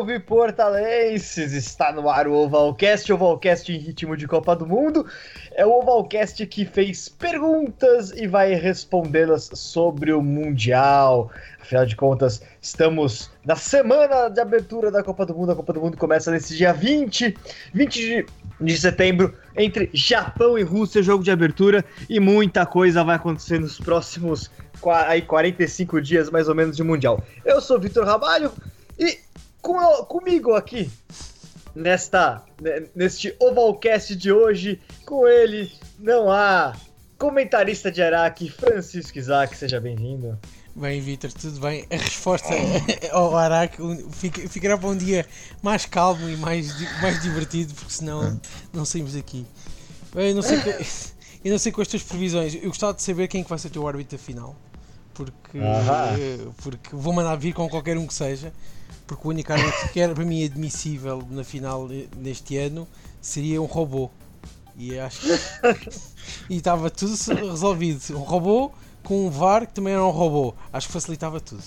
[0.00, 1.52] Salve, portalenses!
[1.52, 5.04] Está no ar o Ovalcast, Ovalcast em ritmo de Copa do Mundo.
[5.54, 11.30] É o Ovalcast que fez perguntas e vai respondê-las sobre o Mundial.
[11.60, 15.52] Afinal de contas, estamos na semana de abertura da Copa do Mundo.
[15.52, 17.36] A Copa do Mundo começa nesse dia 20,
[17.74, 18.26] 20 de,
[18.58, 23.78] de setembro, entre Japão e Rússia, jogo de abertura, e muita coisa vai acontecer nos
[23.78, 24.50] próximos
[25.06, 27.22] aí 45 dias mais ou menos de Mundial.
[27.44, 28.50] Eu sou Vitor Ramalho
[28.98, 29.18] e
[29.62, 30.90] com, comigo aqui
[31.74, 32.42] nesta
[32.94, 36.74] neste Ovalcast de hoje, com ele não há
[37.18, 40.38] comentarista de Araque, Francisco Isaac, seja bem-vindo.
[40.74, 41.86] Bem, Vitor, tudo bem?
[41.90, 42.48] A resposta
[43.12, 43.78] ao Araque
[44.48, 45.26] ficará para um dia
[45.62, 48.40] mais calmo e mais, mais divertido, porque senão
[48.72, 49.46] não saímos daqui.
[50.14, 50.58] Eu não sei,
[51.44, 52.54] eu não sei com as tuas previsões.
[52.54, 54.56] Eu gostava de saber quem é que vai ser o teu árbitro final
[55.24, 55.58] porque,
[56.62, 58.52] porque vou mandar vir com qualquer um que seja,
[59.06, 62.86] porque o único árbitro que era para mim admissível na final deste ano
[63.20, 64.10] seria um robô.
[64.76, 65.90] E acho que.
[66.48, 68.16] e estava tudo resolvido.
[68.16, 68.72] Um robô
[69.04, 70.54] com um VAR que também era um robô.
[70.72, 71.62] Acho que facilitava tudo.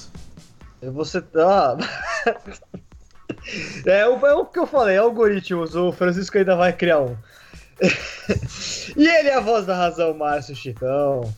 [0.82, 1.24] Você.
[1.36, 1.78] Ah.
[3.86, 5.76] É o, é o que eu falei, algoritmos.
[5.76, 7.18] O Francisco ainda vai criar um.
[8.96, 11.34] e ele é a voz da razão, Márcio Chitão.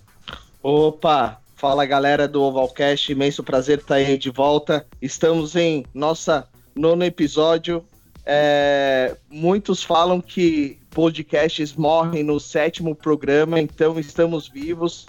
[0.61, 4.85] Opa, Fala galera do Ovalcast, imenso prazer estar aí de volta.
[5.01, 7.85] Estamos em nossa nono episódio.
[8.25, 15.05] É, muitos falam que podcasts morrem no sétimo programa, então estamos vivos.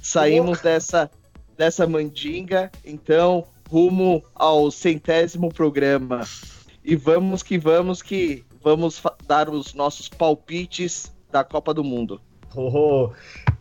[0.00, 1.10] Saímos dessa,
[1.56, 6.20] dessa mandinga, então rumo ao centésimo programa.
[6.84, 12.20] E vamos que vamos que vamos dar os nossos palpites da Copa do Mundo.
[12.54, 13.10] Oh,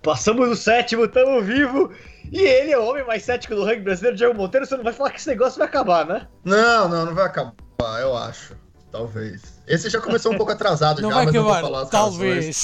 [0.04, 1.92] passamos do sétimo, tamo vivo
[2.32, 4.66] e ele é o homem mais cético do rugby brasileiro, Diego Monteiro.
[4.66, 6.28] Você não vai falar que esse negócio vai acabar, né?
[6.44, 8.56] Não, não, não vai acabar, eu acho.
[8.92, 9.42] Talvez.
[9.68, 11.90] Esse já começou um pouco atrasado não já, vai mas acabar, não vou falar as
[11.90, 12.64] talvez.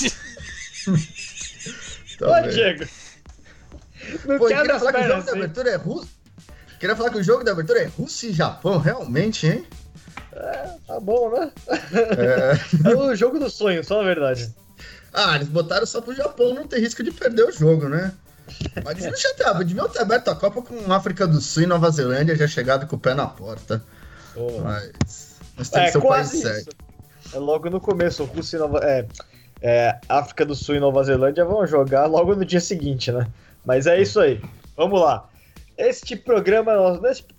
[2.19, 2.47] talvez.
[2.47, 2.85] Ô, Diego.
[4.25, 5.25] Não Pô, queria falar que o jogo assim.
[5.25, 6.09] da abertura é Rússia.
[6.79, 9.65] Queria falar que o jogo da abertura é Rússia e Japão, realmente, hein?
[10.33, 11.51] É, tá bom, né?
[11.69, 14.53] É, é o jogo do sonho, só a verdade.
[15.13, 18.11] Ah, eles botaram só pro Japão não ter risco de perder o jogo, né?
[18.83, 22.35] Mas deviam ter, deviam ter aberto a Copa com África do Sul e Nova Zelândia
[22.35, 23.83] já chegado com o pé na porta.
[24.35, 24.59] Oh.
[24.61, 26.75] Mas, mas tem é, que ser o país certo.
[27.33, 28.79] É logo no começo, Rússia e Nova.
[28.83, 29.05] É,
[29.61, 33.27] é, África do Sul e Nova Zelândia vão jogar logo no dia seguinte, né?
[33.65, 34.41] Mas é isso aí.
[34.75, 35.29] Vamos lá.
[35.77, 36.73] Este programa,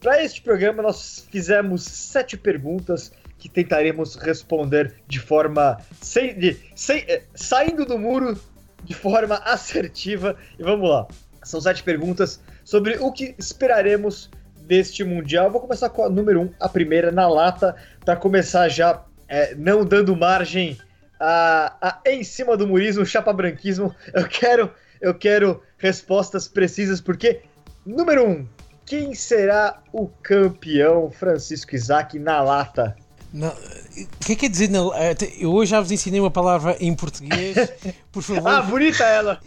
[0.00, 7.00] para este programa, nós fizemos sete perguntas que tentaremos responder de forma sem, de, sem,
[7.02, 8.40] é, saindo do muro
[8.84, 10.36] de forma assertiva.
[10.58, 11.06] E vamos lá.
[11.42, 15.50] São sete perguntas sobre o que esperaremos deste Mundial.
[15.50, 19.84] Vou começar com a número um, a primeira, na lata, para começar já é, não
[19.84, 20.78] dando margem
[21.20, 23.94] a, a em cima do murismo, chapa branquismo.
[24.12, 27.42] Eu quero, eu quero respostas precisas, porque,
[27.84, 28.48] número um,
[28.86, 32.96] quem será o campeão Francisco Isaac na lata?
[33.34, 34.70] Não, o que é que quer dizer?
[34.70, 37.56] Não, eh, eu hoje já vos ensinei uma palavra em português.
[38.12, 38.48] Por favor.
[38.48, 39.40] ah, bonita ela!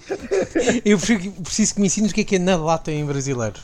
[0.83, 3.57] eu preciso que me ensines o que é que é na lata em brasileiro.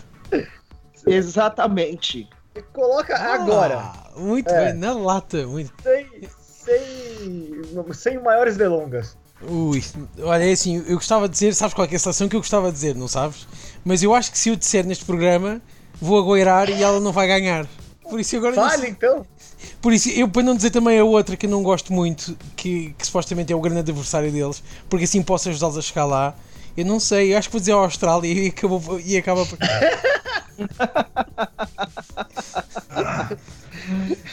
[1.06, 2.30] Exatamente.
[2.72, 3.92] Coloca ah, agora.
[4.16, 4.72] Muito é.
[4.72, 5.46] bem, na lata.
[5.46, 5.74] Muito...
[5.84, 6.08] Sem,
[6.40, 9.18] sem, sem maiores delongas.
[9.42, 9.84] Ui,
[10.22, 12.68] olha, é assim, eu gostava de dizer, sabes qual é a situação que eu gostava
[12.68, 13.46] de dizer, não sabes?
[13.84, 15.62] Mas eu acho que se eu disser neste programa,
[16.00, 17.68] vou agoirar e ela não vai ganhar.
[18.10, 18.56] Por isso agora.
[18.56, 19.26] Fale então!
[19.82, 22.96] Por isso, eu para não dizer também a outra que eu não gosto muito, que,
[22.98, 26.36] que supostamente é o grande adversário deles, porque assim posso ajudá-los a chegar lá.
[26.76, 29.58] Eu não sei, eu acho que vou dizer a Austrália e, acabou, e acaba por.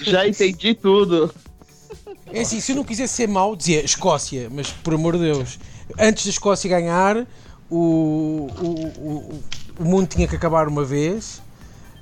[0.03, 1.33] Já entendi tudo.
[2.33, 5.59] É assim, se eu não quisesse ser mau, dizia Escócia, mas por amor de Deus,
[5.99, 7.27] antes da Escócia ganhar,
[7.69, 8.67] o, o,
[8.99, 9.41] o,
[9.81, 11.43] o mundo tinha que acabar uma vez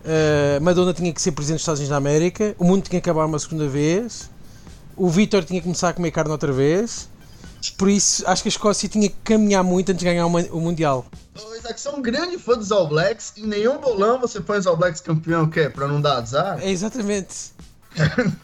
[0.05, 3.11] Uh, Madonna tinha que ser presidente dos Estados Unidos da América, o mundo tinha que
[3.11, 4.31] acabar uma segunda vez,
[4.97, 7.09] o Vitor tinha que começar a comer carne outra vez.
[7.77, 11.05] Por isso, acho que a Escócia tinha que caminhar muito antes de ganhar o Mundial.
[11.35, 13.33] Ô, Isaac, você é um grande fã dos All Blacks.
[13.37, 15.69] Em nenhum bolão você põe os All Blacks campeão, o quê?
[15.69, 16.59] Pra não dar azar?
[16.61, 17.53] É exatamente.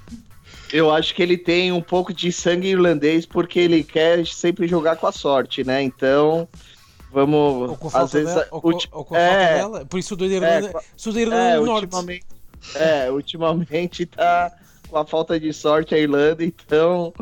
[0.73, 4.97] Eu acho que ele tem um pouco de sangue irlandês porque ele quer sempre jogar
[4.97, 5.81] com a sorte, né?
[5.81, 6.49] Então,
[7.15, 7.71] Vamos.
[7.71, 8.89] Ou com a falta vezes, dela, ou, ulti...
[8.91, 9.87] ou com a é, dela.
[9.87, 11.85] Por isso o da Irlanda, é, sou da Irlanda é, do Norte.
[11.85, 12.27] Ultimamente,
[12.75, 14.53] é, ultimamente tá
[14.91, 17.13] com a falta de sorte a Irlanda, então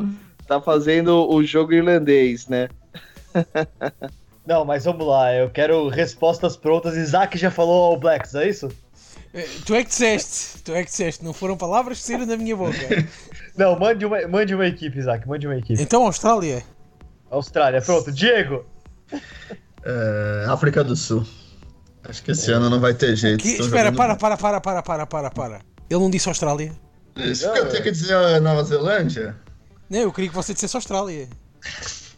[0.46, 2.70] tá fazendo o jogo irlandês, né?
[4.46, 6.96] Não, mas vamos lá, eu quero respostas prontas.
[6.96, 8.68] Isaac já falou ao Blacks, é isso?
[9.32, 12.36] Eh, Tu é que disseste, tu é que disseste, não foram palavras que saíram da
[12.36, 12.76] minha boca.
[13.54, 15.80] Não, mande uma, mande uma equipe, Isaac, mande uma equipe.
[15.80, 16.64] Então, Austrália.
[17.30, 18.10] Austrália, pronto.
[18.10, 18.64] Diego,
[19.84, 21.26] É, África do Sul.
[22.04, 23.42] Acho que esse ano não vai ter jeito.
[23.42, 25.60] Que- espera, para, para, para, para, para, para, para.
[25.88, 26.72] Ele não disse Austrália?
[27.16, 29.36] Isso que eu tenho que dizer a Nova Zelândia?
[29.88, 31.28] Não, eu queria que você dissesse Austrália.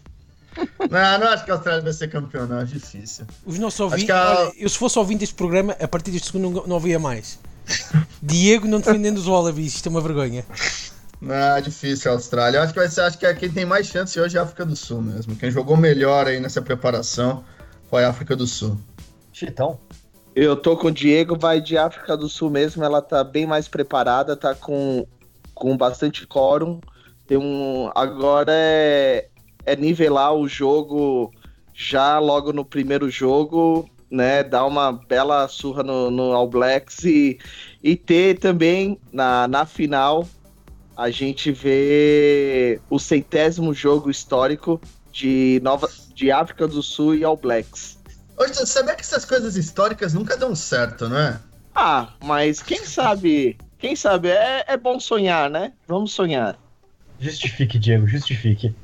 [0.89, 2.61] Não, não acho que a Austrália vai ser campeão, não.
[2.61, 3.27] É difícil.
[3.45, 4.15] Os nossos ouvintes.
[4.57, 7.41] eu se fosse ouvinte deste programa, a partir deste segundo não, não ouvia mais.
[8.23, 10.45] Diego não defendendo os Wallabies, isto é uma vergonha.
[11.21, 12.59] Não, é difícil a Austrália.
[12.59, 14.45] Eu acho que vai ser, acho que é quem tem mais chance hoje é a
[14.45, 15.35] África do Sul mesmo.
[15.35, 17.45] Quem jogou melhor aí nessa preparação
[17.95, 18.77] foi a África do Sul.
[19.33, 19.79] Chitão.
[20.35, 23.69] Eu tô com o Diego, vai de África do Sul mesmo, ela tá bem mais
[23.69, 25.07] preparada, tá com,
[25.55, 26.81] com bastante quórum.
[27.25, 29.29] Tem um, agora é,
[29.65, 31.33] é nivelar o jogo
[31.73, 34.43] já logo no primeiro jogo, né?
[34.43, 37.39] Dar uma bela surra no, no All Blacks e,
[37.81, 40.27] e ter também na, na final
[40.97, 44.81] a gente vê o centésimo jogo histórico
[45.15, 47.97] de, Nova, de África do Sul e All Blacks.
[48.37, 51.41] Hoje, você sabia que essas coisas históricas nunca dão certo, não é?
[51.73, 53.57] Ah, mas quem sabe?
[53.79, 54.29] Quem sabe?
[54.29, 55.73] É, é bom sonhar, né?
[55.87, 56.59] Vamos sonhar.
[57.21, 58.75] Justifique, Diego, justifique.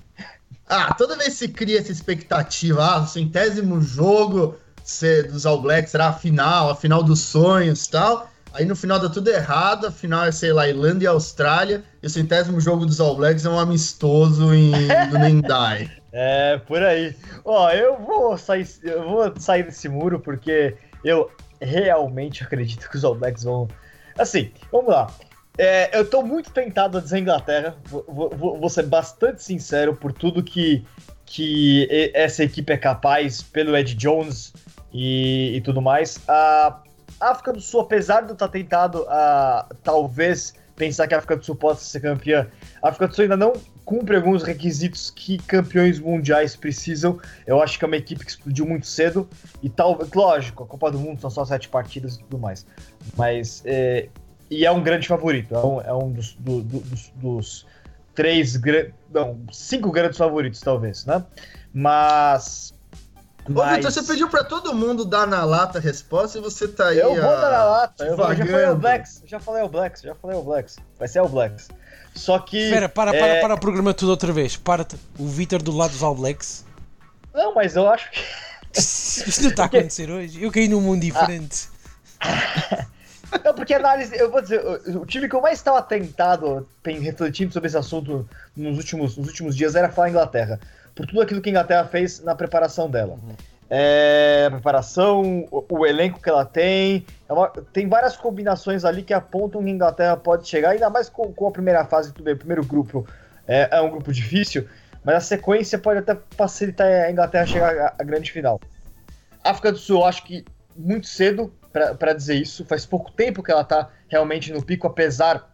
[0.69, 5.91] Ah, toda vez se cria essa expectativa, ah, o centésimo jogo ser dos All Blacks
[5.91, 8.31] será a final, a final dos sonhos e tal.
[8.53, 12.06] Aí no final dá tudo errado, a final é, sei lá, Irlanda e Austrália, e
[12.06, 14.73] o centésimo jogo dos All Blacks é um amistoso em,
[15.11, 16.00] no Nendai.
[16.12, 17.15] É, por aí.
[17.45, 21.31] Ó, eu vou sair, eu vou sair desse muro porque eu
[21.61, 23.69] realmente acredito que os All Blacks vão.
[24.19, 25.11] Assim, vamos lá.
[25.59, 27.77] É, eu tô muito tentado a dizer Inglaterra.
[27.85, 30.85] Vou, vou- vou ser bastante sincero por tudo que,
[31.27, 34.53] que essa equipe é capaz, pelo Ed Jones
[34.93, 36.19] e, e tudo mais.
[36.27, 36.81] A
[37.21, 41.45] África do Sul, apesar de eu estar tentado a talvez pensar que a África do
[41.45, 42.49] Sul possa ser campeã,
[42.83, 43.53] a África do Sul ainda não
[43.85, 47.19] cumpre alguns requisitos que campeões mundiais precisam.
[47.47, 49.29] Eu acho que é uma equipe que explodiu muito cedo.
[49.62, 52.67] E tal, lógico, a Copa do Mundo são só sete partidas e tudo mais.
[53.17, 53.62] Mas.
[53.65, 54.09] É,
[54.50, 55.55] e é um grande favorito.
[55.55, 57.67] É um, é um dos, do- do- dos, dos
[58.15, 58.61] três.
[59.12, 61.25] Não, cinco grandes favoritos, talvez, né?
[61.73, 62.75] Mas.
[63.49, 66.69] Ô, mas- Vitor, você pediu pra todo mundo dar na lata a resposta e você
[66.69, 66.99] tá aí.
[66.99, 68.05] Eu vou ah, dar na lata.
[68.05, 68.76] Eu, já falei o.
[68.76, 69.23] Blacks.
[69.25, 70.03] Já falei o Blacks.
[70.03, 70.76] Já falei o Blacks.
[70.99, 71.69] Vai ser o Blacks.
[72.15, 72.59] Só que.
[72.59, 74.57] Espera, para, para, é, para o programa tudo outra vez.
[74.57, 74.97] Para-te.
[75.19, 76.65] O Vitor do lado dos All Blacks.
[77.33, 78.21] Não, mas eu acho que.
[78.79, 80.43] Isto não está a Porque- acontecer hoje.
[80.43, 81.69] Eu caí num mundo diferente.
[83.45, 84.61] Não, porque análise, eu vou dizer,
[84.97, 89.57] o, time que eu mais estava tentado, refletindo sobre esse assunto nos últimos, nos últimos
[89.57, 90.61] dias, era falar a Inglaterra.
[90.97, 93.17] Por tudo aquilo que a Inglaterra fez na preparação dela.
[93.73, 97.07] É, a preparação, o, o elenco que ela tem.
[97.29, 101.09] é uma- tem várias combinações ali que apontam que a Inglaterra pode chegar, ainda mais
[101.09, 103.07] com, com a primeira fase, tudo bem, o primeiro grupo
[103.47, 104.67] é, é um grupo difícil,
[105.05, 108.61] mas a sequência pode até facilitar a Inglaterra chegar à, grande final.
[109.45, 110.45] África do Sul, acho que
[110.77, 111.53] muito cedo
[111.99, 112.65] pra dizer isso.
[112.65, 115.49] Faz pouco tempo que ela tá realmente no pico, apesar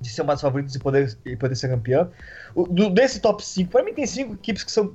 [0.00, 2.08] de ser uma das favoritas e poder, e poder ser campeã.
[2.54, 4.94] O- do- desse top 5, pra mim tem cinco equipes que são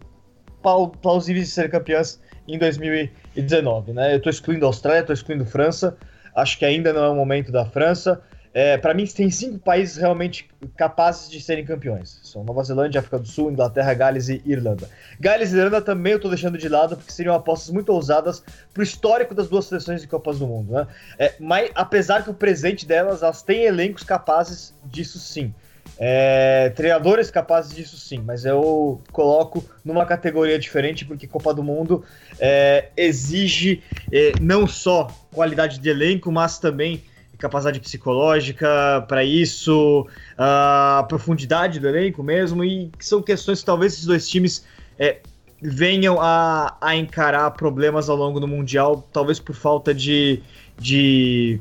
[1.01, 4.15] plausíveis de ser campeãs em 2019, né?
[4.15, 5.97] Eu tô excluindo a Austrália, tô excluindo a França.
[6.35, 8.21] Acho que ainda não é o momento da França.
[8.53, 12.19] É, para mim, tem cinco países realmente capazes de serem campeões.
[12.23, 14.87] São Nova Zelândia, África do Sul, Inglaterra, Gales e Irlanda.
[15.19, 18.83] Gales e Irlanda também eu tô deixando de lado, porque seriam apostas muito ousadas pro
[18.83, 20.87] histórico das duas seleções de Copas do Mundo, né?
[21.17, 25.51] É, mas apesar que o presente delas, elas têm elencos capazes disso sim.
[25.97, 32.03] É, treinadores capazes disso sim, mas eu coloco numa categoria diferente porque Copa do Mundo
[32.39, 37.03] é, exige é, não só qualidade de elenco, mas também
[37.37, 40.07] capacidade psicológica para isso,
[40.37, 44.63] a profundidade do elenco mesmo, e são questões que talvez esses dois times
[44.97, 45.19] é,
[45.61, 50.41] venham a, a encarar problemas ao longo do Mundial, talvez por falta de.
[50.77, 51.59] de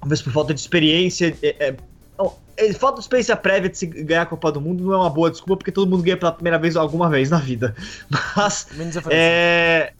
[0.00, 1.36] talvez por falta de experiência.
[1.42, 1.76] É, é,
[2.78, 5.30] falta de experiência prévia de se ganhar a Copa do Mundo não é uma boa
[5.30, 7.74] desculpa, porque todo mundo ganha pela primeira vez alguma vez na vida.
[8.36, 8.66] Mas.
[8.72, 9.16] Menos a França.
[9.16, 9.92] É,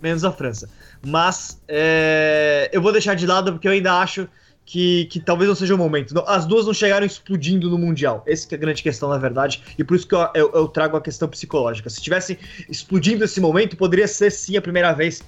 [0.00, 0.68] menos a França.
[1.04, 4.28] Mas é, eu vou deixar de lado porque eu ainda acho
[4.66, 6.12] que, que talvez não seja o momento.
[6.26, 8.24] As duas não chegaram explodindo no Mundial.
[8.26, 9.62] Essa é a grande questão, na verdade.
[9.78, 11.88] E por isso que eu, eu- eu trago a questão psicológica.
[11.88, 12.36] Se tivesse
[12.68, 15.22] explodindo esse momento, poderia ser sim a primeira vez.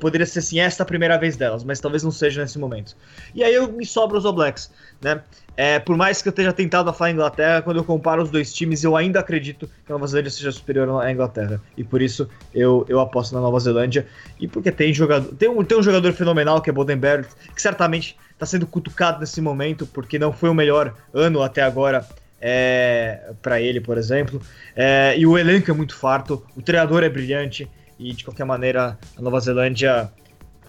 [0.00, 2.96] Poderia ser sim esta a primeira vez delas, mas talvez não seja nesse momento.
[3.34, 4.70] E aí eu me sobra os All Blacks,
[5.02, 5.20] né?
[5.56, 8.52] É, por mais que eu tenha tentado a falar Inglaterra, quando eu comparo os dois
[8.52, 11.60] times, eu ainda acredito que a Nova Zelândia seja superior à Inglaterra.
[11.76, 14.06] E por isso eu, eu aposto na Nova Zelândia.
[14.40, 15.32] E porque tem jogador.
[15.36, 19.20] Tem um, tem um jogador fenomenal que é Bodenberg, que certamente está tá sendo cutucado
[19.20, 22.06] nesse momento, porque não foi o melhor ano até agora
[22.40, 24.40] é, para ele, por exemplo.
[24.76, 28.98] É, e o elenco é muito farto, o treinador é brilhante, e de qualquer maneira
[29.16, 30.10] a Nova Zelândia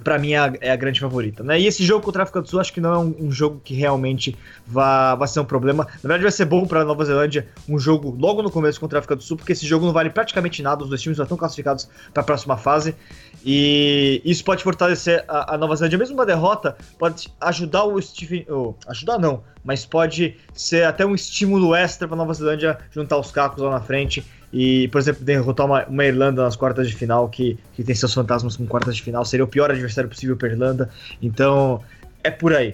[0.03, 1.43] para mim é a, é a, grande favorita.
[1.43, 1.59] Né?
[1.59, 3.61] E esse jogo contra a África do Sul acho que não é um, um jogo
[3.63, 4.35] que realmente
[4.65, 5.85] vai, vai ser um problema.
[5.85, 8.99] Na verdade, vai ser bom para Nova Zelândia um jogo logo no começo contra a
[8.99, 11.37] África do Sul, porque esse jogo não vale praticamente nada, os dois times já estão
[11.37, 12.95] classificados para a próxima fase.
[13.43, 15.97] E isso pode fortalecer a, a, Nova Zelândia.
[15.97, 18.45] Mesmo uma derrota pode ajudar o Stephen.
[18.49, 23.31] Oh, ajudar não, mas pode ser até um estímulo extra para Nova Zelândia juntar os
[23.31, 24.25] cacos lá na frente
[24.57, 28.13] e, por exemplo, derrotar uma, uma, Irlanda nas quartas de final, que, que tem seus
[28.13, 30.89] fantasmas com quartas de final, seria o pior adversário possível para Irlanda.
[31.21, 31.83] Então,
[32.23, 32.73] é por aí.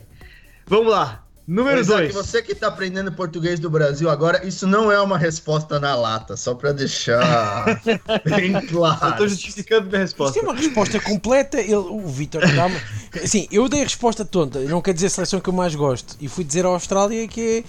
[0.68, 1.24] Vamos lá.
[1.48, 2.14] Número 2.
[2.14, 6.38] Você que está aprendendo português do Brasil agora, isso não é uma resposta na lata,
[6.38, 7.66] só para deixar
[8.24, 9.04] bem claro.
[9.04, 10.38] Eu estou justificando minha resposta.
[10.38, 11.60] Isso é uma resposta completa.
[11.60, 12.70] Ele, o Vitor dá
[13.24, 16.16] Assim, eu dei a resposta tonta, não quer dizer a seleção que eu mais gosto.
[16.22, 17.64] E fui dizer à Austrália que é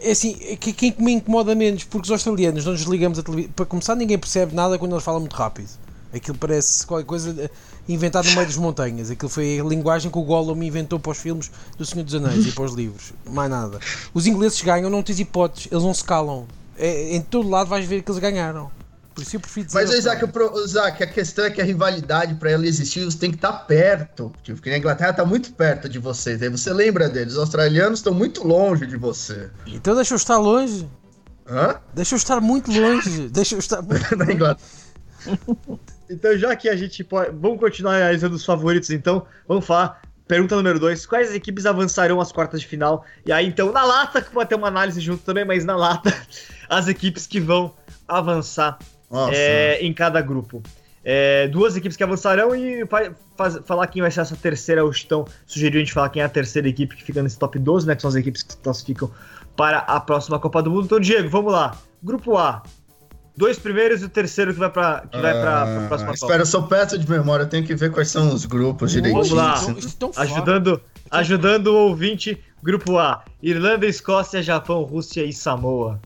[0.00, 3.52] é assim, é que quem me incomoda menos, porque os australianos não desligamos a televisão.
[3.54, 5.68] Para começar, ninguém percebe nada quando eles falam muito rápido.
[6.12, 7.50] Aquilo parece qualquer coisa
[7.88, 9.10] inventado no meio das montanhas.
[9.10, 12.46] Aquilo foi a linguagem que o Gollum inventou para os filmes do Senhor dos Anéis
[12.46, 13.12] e para os livros.
[13.26, 13.78] Mais nada.
[14.14, 16.46] Os ingleses ganham, não tens hipóteses, eles não se calam.
[16.76, 18.70] É, em todo lado vais ver que eles ganharam.
[19.18, 19.78] Por isso eu prefiro dizer.
[19.80, 23.32] Mas, Isaac, o, Isaac, a questão é que a rivalidade, para ela existir, você tem
[23.32, 24.32] que estar tá perto.
[24.44, 26.40] Tipo, porque a Inglaterra está muito perto de vocês.
[26.40, 27.32] Aí você lembra deles.
[27.32, 29.50] Os australianos estão muito longe de você.
[29.66, 30.88] Então deixa eu estar longe.
[31.50, 31.80] Hã?
[31.92, 33.26] Deixa eu estar muito longe.
[33.34, 34.70] deixa eu estar muito Na Inglaterra.
[36.08, 37.32] então, já que a gente pode.
[37.32, 39.26] Vamos continuar analisando os favoritos, então.
[39.48, 40.00] Vamos falar.
[40.28, 43.04] Pergunta número 2: Quais equipes avançarão às quartas de final?
[43.26, 46.14] E aí, então, na lata, que pode ter uma análise junto também, mas na lata,
[46.70, 47.74] as equipes que vão
[48.06, 48.78] avançar
[49.32, 50.62] é, em cada grupo.
[51.04, 52.84] É, duas equipes que avançarão e
[53.36, 54.84] faz, falar quem vai ser essa terceira.
[54.84, 57.58] O Chitão sugeriu a gente falar quem é a terceira equipe que fica nesse top
[57.58, 57.94] 12, né?
[57.94, 59.10] Que são as equipes que se classificam
[59.56, 60.84] para a próxima Copa do Mundo.
[60.84, 61.76] Então, Diego, vamos lá.
[62.02, 62.62] Grupo A.
[63.36, 66.24] Dois primeiros e o terceiro que vai para que vai para a próxima Copa.
[66.26, 69.22] Espera, eu sou perto de memória, eu tenho que ver quais são os grupos direitinho.
[69.22, 69.54] Vamos lá.
[70.16, 76.00] Ajudando, ajudando o ouvinte, grupo A: Irlanda, Escócia, Japão, Rússia e Samoa.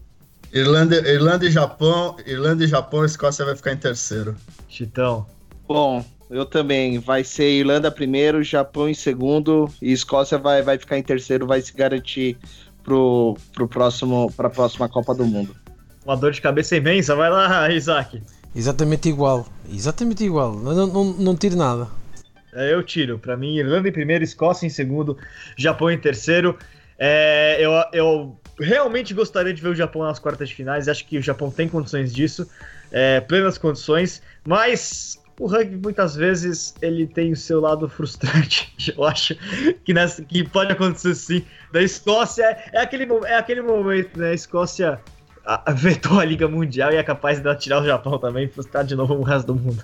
[0.52, 4.36] Irlanda, Irlanda e Japão, Irlanda e Japão, a Escócia vai ficar em terceiro.
[4.68, 5.26] Chitão.
[5.66, 6.98] Bom, eu também.
[6.98, 11.62] Vai ser Irlanda primeiro, Japão em segundo e Escócia vai, vai ficar em terceiro, vai
[11.62, 12.36] se garantir
[12.84, 15.56] pro, pro próximo, para a próxima Copa do Mundo.
[16.04, 18.22] Uma dor de cabeça imensa, vai lá, Isaac.
[18.54, 20.54] Exatamente igual, exatamente igual.
[20.54, 21.88] Não, não, não tiro nada.
[22.52, 23.18] É, eu tiro.
[23.18, 25.16] Para mim, Irlanda em primeiro, Escócia em segundo,
[25.56, 26.58] Japão em terceiro.
[26.98, 30.88] É, eu, eu realmente gostaria de ver o Japão nas quartas de finais.
[30.88, 32.48] Acho que o Japão tem condições disso,
[32.90, 38.72] é, plenas condições, mas o rugby muitas vezes ele tem o seu lado frustrante.
[38.96, 39.34] Eu acho
[39.84, 41.44] que, nessa, que pode acontecer sim.
[41.72, 44.30] Da Escócia é, aquele, é aquele momento, né?
[44.30, 45.00] A Escócia
[45.44, 48.84] a, vetou a Liga Mundial e é capaz de tirar o Japão também e frustrar
[48.84, 49.82] de novo o resto do mundo.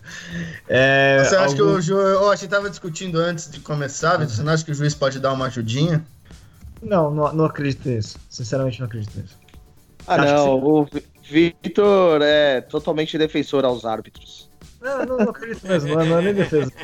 [0.68, 1.56] É, você acha algum...
[1.56, 2.18] que o juiz.
[2.20, 4.28] Oh, a gente estava discutindo antes de começar, uhum.
[4.28, 6.04] você não acha que o juiz pode dar uma ajudinha?
[6.82, 8.18] Não, não, não acredito nisso.
[8.28, 9.36] Sinceramente, não acredito nisso.
[10.06, 10.64] Ah, Acho não.
[10.64, 10.88] O
[11.22, 14.48] Vitor é totalmente defensor aos árbitros.
[14.80, 16.72] Não, não, não acredito mesmo, não, não é nem defesa.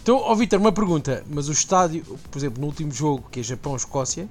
[0.00, 1.24] Então, ó Vitor, uma pergunta.
[1.28, 4.28] Mas o estádio, por exemplo, no último jogo, que é Japão-Escócia,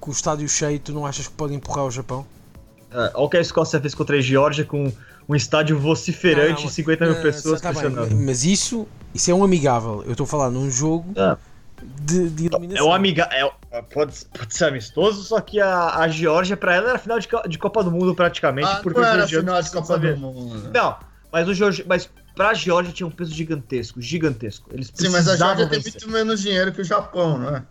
[0.00, 2.26] com o estádio cheio, tu não achas que pode empurrar o Japão?
[2.90, 4.90] Uh, olha o que a Escócia fez contra a Geórgia com
[5.28, 8.16] um estádio vociferante e 50 mil pessoas tá pressionando.
[8.16, 10.02] Mas isso, isso é um amigável.
[10.04, 11.12] Eu estou a falar num jogo.
[11.16, 11.36] Ah
[11.82, 12.86] de, de eliminação.
[12.86, 13.50] É um amiga, é,
[13.92, 17.58] pode, pode ser amistoso, só que a, a Geórgia, pra ela, era final de, de
[17.58, 18.68] Copa do Mundo praticamente.
[18.72, 20.70] Ah, porque não era final de Copa do Mundo.
[20.74, 20.96] Não,
[21.32, 24.68] mas o Georgia, mas pra Geórgia tinha um peso gigantesco, gigantesco.
[24.72, 27.62] Eles Sim, mas a Geórgia tem muito menos dinheiro que o Japão, não é?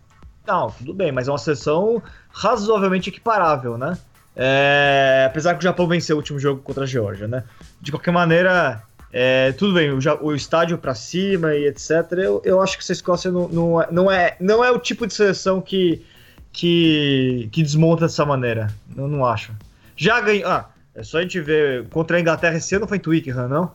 [0.48, 2.02] Não, tudo bem, mas é uma seleção
[2.32, 3.98] razoavelmente equiparável, né?
[4.36, 7.44] É, apesar que o Japão venceu o último jogo contra a Geórgia, né?
[7.82, 11.90] De qualquer maneira, é, tudo bem, o, o estádio para cima e etc.
[12.18, 15.08] Eu, eu acho que essa Escócia não, não, é, não, é, não é o tipo
[15.08, 16.06] de seleção que,
[16.52, 18.68] que, que desmonta dessa maneira.
[18.96, 19.52] Eu não acho.
[19.96, 20.48] Já ganhou.
[20.48, 21.88] Ah, é só a gente ver.
[21.90, 23.72] Contra a Inglaterra esse ano foi em Twickenham, não?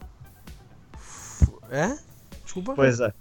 [1.71, 1.97] É?
[2.45, 2.75] Desculpa.
[2.75, 3.13] Pois é.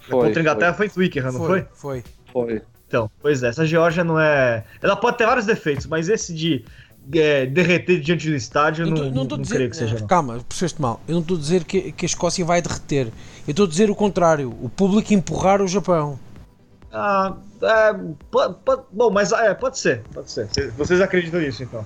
[0.00, 1.66] Foi, contra a Inglaterra foi, foi em Twickenham, não foi?
[1.72, 2.04] Foi.
[2.32, 2.62] Foi.
[2.88, 4.64] Então, pois é, essa Geórgia não é.
[4.82, 6.64] Ela pode ter vários defeitos, mas esse de
[7.14, 9.98] é, derreter diante do estádio, não, não, não, não dizer, creio que seja.
[10.00, 10.06] Não.
[10.06, 11.00] Calma, percebeste mal.
[11.08, 13.06] Eu não estou a dizer que, que a Escócia vai derreter.
[13.46, 14.50] Eu estou a dizer o contrário.
[14.62, 16.18] O público empurrar o Japão.
[16.92, 17.94] Ah, é,
[18.30, 20.48] pode, pode, bom, mas é, pode ser, pode ser.
[20.72, 21.84] Vocês acreditam nisso, então?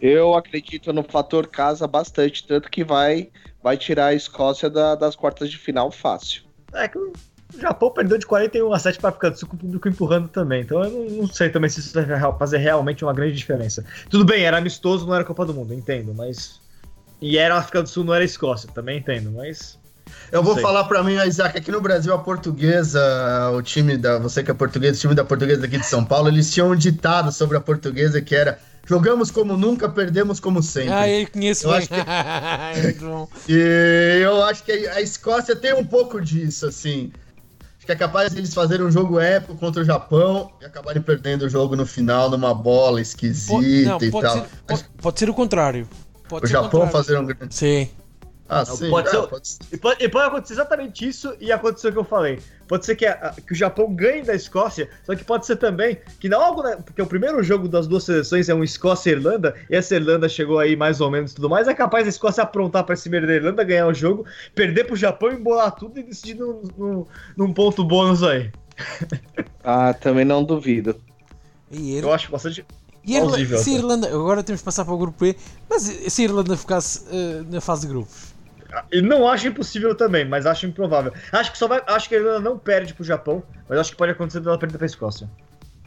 [0.00, 3.30] Eu acredito no fator casa bastante, tanto que vai,
[3.62, 6.42] vai tirar a Escócia da, das quartas de final fácil.
[6.72, 6.88] É,
[7.54, 9.88] o Japão perdeu de 41 a 7 para a África do Sul com o público
[9.88, 10.62] empurrando também.
[10.62, 12.06] Então eu não, não, sei também se isso vai
[12.38, 13.84] fazer realmente uma grande diferença.
[14.10, 16.60] Tudo bem, era amistoso, não era Copa do Mundo, entendo, mas.
[17.20, 19.78] E era a África do Sul, não era a Escócia, também entendo, mas.
[20.32, 20.62] Eu vou sei.
[20.62, 23.00] falar para mim, Isaac, aqui no Brasil a portuguesa,
[23.54, 24.18] o time da.
[24.18, 26.76] Você que é português, o time da portuguesa aqui de São Paulo, eles tinham um
[26.76, 30.94] ditado sobre a portuguesa que era Jogamos como nunca, perdemos como sempre.
[30.94, 31.78] Ah, eu conheço eu bem.
[31.78, 31.88] Acho
[33.44, 33.52] que...
[33.52, 37.12] e eu acho que a Escócia tem um pouco disso, assim.
[37.88, 41.46] Que é capaz de eles fazerem um jogo épico contra o Japão e acabarem perdendo
[41.46, 44.36] o jogo no final numa bola esquisita pode, não, e pode tal.
[44.36, 45.88] Ser, pode, pode, ser o contrário.
[46.28, 47.54] Pode o Japão fazer um grande.
[47.54, 47.88] Sim.
[48.48, 49.58] Ah, sim, pode, é, ser, pode, ser.
[49.70, 52.38] E, pode, e pode acontecer exatamente isso e aconteceu o que eu falei.
[52.66, 55.98] Pode ser que, a, que o Japão ganhe da Escócia, só que pode ser também
[56.18, 59.12] que não algo, né, porque o primeiro jogo das duas seleções é um Escócia e
[59.14, 62.42] Irlanda, e essa Irlanda chegou aí mais ou menos tudo mais, é capaz a Escócia
[62.42, 64.24] aprontar para cima da Irlanda, ganhar o jogo,
[64.54, 68.50] perder pro Japão, embolar tudo e decidir num, num, num ponto bônus aí.
[69.62, 70.96] ah, também não duvido.
[71.70, 72.64] E Eu acho bastante.
[73.04, 75.34] E Irlanda, se a Irlanda, agora temos que passar para o grupo E,
[75.68, 78.27] mas se a Irlanda ficasse uh, na fase de grupos?
[78.92, 81.12] E não acho impossível também, mas acho improvável.
[81.32, 81.82] Acho que só vai.
[81.86, 84.78] Acho que a Irlanda não perde pro Japão, mas acho que pode acontecer dela perder
[84.78, 85.28] pra Escócia.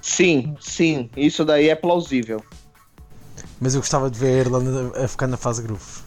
[0.01, 2.43] Sim, sim, isso daí é plausível.
[3.59, 6.03] Mas eu gostava de ver a Irlanda a ficar na fase grupos.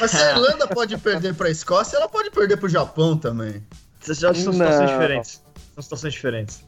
[0.00, 3.64] Mas se a Irlanda pode perder pra Escócia, ela pode perder pro Japão também.
[4.00, 5.42] São situações diferentes.
[5.74, 6.64] São situações diferentes.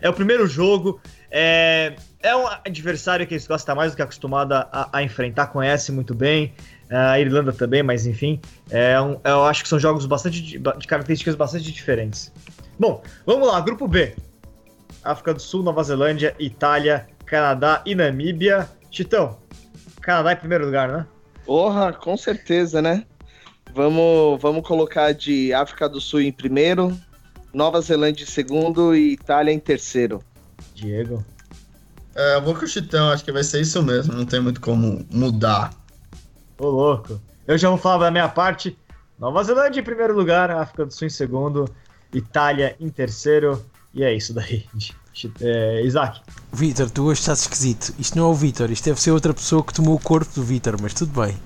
[0.00, 1.00] É o primeiro jogo.
[1.30, 5.46] É, é um adversário que a Escócia está mais do que acostumada a, a enfrentar,
[5.48, 6.54] conhece muito bem
[6.96, 10.86] a Irlanda também, mas enfim, é um, eu acho que são jogos bastante de, de,
[10.86, 12.32] características bastante diferentes.
[12.78, 14.14] Bom, vamos lá, grupo B.
[15.02, 18.68] África do Sul, Nova Zelândia, Itália, Canadá e Namíbia.
[18.90, 19.38] Titão,
[20.02, 21.06] Canadá em primeiro lugar, né?
[21.46, 23.04] Porra, com certeza, né?
[23.74, 26.94] Vamos, vamos colocar de África do Sul em primeiro,
[27.54, 30.22] Nova Zelândia em segundo e Itália em terceiro.
[30.74, 31.24] Diego.
[32.14, 34.60] É, eu vou com o Chitão, acho que vai ser isso mesmo, não tem muito
[34.60, 35.70] como mudar.
[36.62, 37.20] Ô, louco.
[37.44, 38.78] Eu já vou falar da minha parte.
[39.18, 41.68] Nova Zelândia em primeiro lugar, África do Sul em segundo,
[42.14, 43.60] Itália em terceiro.
[43.92, 44.64] E é isso daí.
[45.42, 46.22] É, Isaac.
[46.54, 47.94] Vitor, tu hoje estás esquisito.
[47.98, 50.42] Isto não é o Vitor, isto deve ser outra pessoa que tomou o corpo do
[50.42, 51.36] Vitor, mas tudo bem.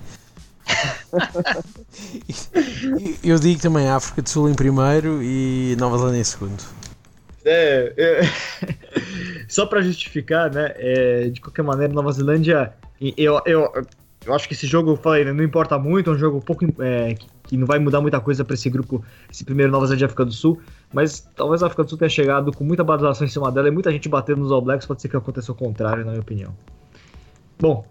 [3.21, 6.63] eu digo também África do Sul em primeiro e Nova Zelândia em segundo.
[7.43, 8.21] É, é
[9.49, 10.71] só para justificar, né?
[10.77, 12.73] É, de qualquer maneira, Nova Zelândia,
[13.17, 13.69] eu, eu,
[14.27, 16.41] eu acho que esse jogo, eu falei, né, não importa muito, é um jogo um
[16.41, 19.85] pouco é, que, que, não vai mudar muita coisa para esse grupo, esse primeiro Nova
[19.85, 20.59] Zelândia África do Sul,
[20.93, 23.71] mas talvez a África do Sul tenha chegado com muita badalação em cima dela e
[23.71, 26.53] muita gente batendo nos All Blacks, pode ser que aconteça o contrário, na minha opinião.
[27.57, 27.85] Bom,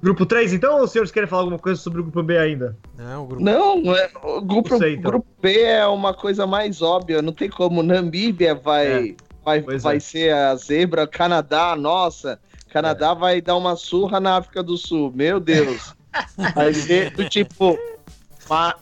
[0.00, 2.76] grupo 3 então, ou os senhores querem falar alguma coisa sobre o grupo B ainda?
[2.96, 5.10] Não, o grupo, não, é, o grupo, sei, então.
[5.10, 9.14] grupo B é uma coisa mais óbvia, não tem como, Namíbia vai, é,
[9.44, 10.00] vai, vai é.
[10.00, 12.38] ser a zebra, Canadá, nossa...
[12.72, 13.14] Canadá é.
[13.14, 15.12] vai dar uma surra na África do Sul.
[15.14, 15.94] Meu Deus.
[16.54, 17.78] Vai ser do tipo.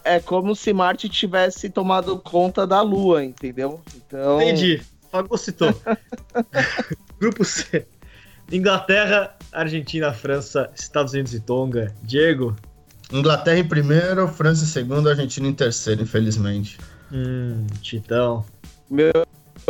[0.04, 3.80] É como se Marte tivesse tomado conta da Lua, entendeu?
[3.94, 4.40] Então...
[4.40, 4.82] Entendi.
[5.12, 5.72] Fagocitou.
[7.20, 7.86] Grupo C.
[8.50, 11.94] Inglaterra, Argentina, França, Estados Unidos e Tonga.
[12.02, 12.56] Diego?
[13.12, 16.78] Inglaterra em primeiro, França em segundo, Argentina em terceiro, infelizmente.
[17.12, 18.44] Hum, Titão.
[18.88, 19.12] Meu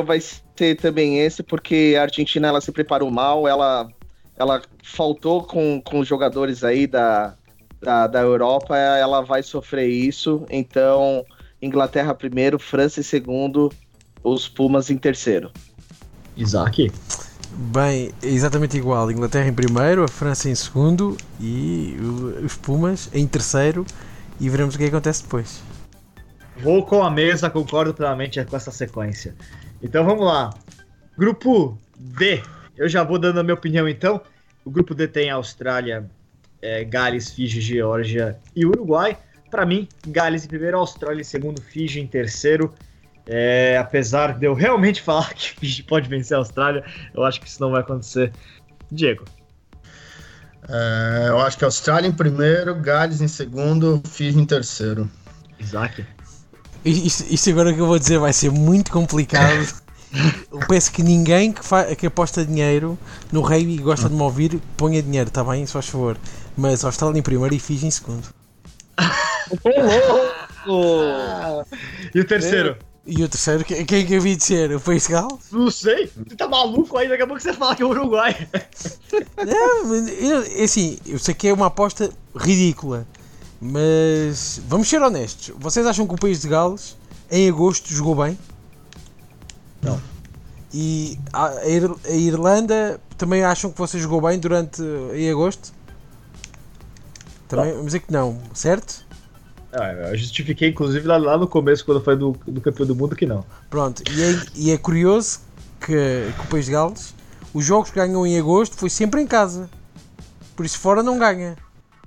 [0.02, 3.90] vai ser também esse, porque a Argentina ela se preparou mal, ela
[4.40, 7.34] ela faltou com, com os jogadores aí da,
[7.78, 10.46] da, da Europa, ela vai sofrer isso.
[10.48, 11.26] Então,
[11.60, 13.70] Inglaterra primeiro, França em segundo,
[14.24, 15.50] os Pumas em terceiro.
[16.38, 16.90] Isaac?
[17.52, 19.10] Bem, exatamente igual.
[19.10, 21.94] Inglaterra em primeiro, a França em segundo e
[22.42, 23.84] os Pumas em terceiro.
[24.40, 25.60] E veremos o que acontece depois.
[26.62, 29.34] Vou com a mesa, concordo plenamente com essa sequência.
[29.82, 30.48] Então vamos lá.
[31.18, 32.42] Grupo D.
[32.80, 34.22] Eu já vou dando a minha opinião então.
[34.64, 36.10] O grupo D tem Austrália,
[36.62, 39.18] é, Gales, Fiji, Geórgia e Uruguai.
[39.50, 42.72] Para mim, Gales em primeiro, Austrália em segundo, Fiji em terceiro.
[43.26, 47.46] É, apesar de eu realmente falar que Fiji pode vencer a Austrália, eu acho que
[47.46, 48.32] isso não vai acontecer.
[48.90, 49.26] Diego.
[50.66, 55.06] É, eu acho que Austrália em primeiro, Gales em segundo, Fiji em terceiro.
[55.58, 56.02] Isaac.
[56.82, 59.68] Isso, isso agora que eu vou dizer vai ser muito complicado.
[60.50, 61.62] Eu peço que ninguém que,
[61.96, 62.98] que aposta dinheiro
[63.30, 65.64] no rei e gosta de me ouvir ponha dinheiro, está bem?
[65.64, 66.18] Se faz favor.
[66.56, 68.28] Mas Austrália em primeiro e Fiji em segundo.
[72.14, 72.76] e o terceiro?
[73.06, 74.72] E o terceiro, quem, quem que eu vi dizer?
[74.76, 75.40] O País Galo?
[75.50, 78.36] Não sei, tu tá maluco aí, daqui a pouco você fala que é o Uruguai.
[79.36, 83.06] Não, eu, assim, eu sei que é uma aposta ridícula,
[83.60, 85.52] mas vamos ser honestos.
[85.58, 86.96] Vocês acham que o País de Gales
[87.30, 88.38] em agosto jogou bem?
[90.72, 94.82] E a, a Irlanda também acham que você jogou bem durante
[95.14, 95.72] em agosto?
[97.48, 99.04] Também, vamos dizer que não, certo?
[99.72, 103.16] Ah, eu justifiquei, inclusive, lá, lá no começo, quando foi do, do campeão do mundo,
[103.16, 103.44] que não.
[103.68, 105.40] Pronto, e é, e é curioso
[105.80, 105.86] que,
[106.36, 107.14] que o País de Gales,
[107.52, 109.68] os jogos que ganham em agosto foi sempre em casa.
[110.54, 111.56] Por isso fora não ganha.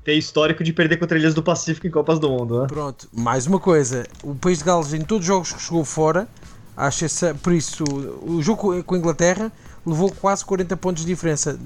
[0.03, 2.67] Tem histórico de perder contra Ilhas do Pacífico em Copas do Mundo, né?
[2.67, 4.05] Pronto, mais uma coisa.
[4.21, 6.27] O País de Gales, em todos os jogos que chegou fora,
[6.75, 7.07] acha
[7.41, 7.83] por isso,
[8.21, 9.51] o jogo com a Inglaterra
[9.85, 11.59] levou quase 40 pontos de diferença.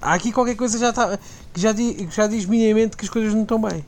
[0.00, 1.18] Há aqui qualquer coisa já tá,
[1.52, 3.84] que já, que já diz minimamente que as coisas não estão bem.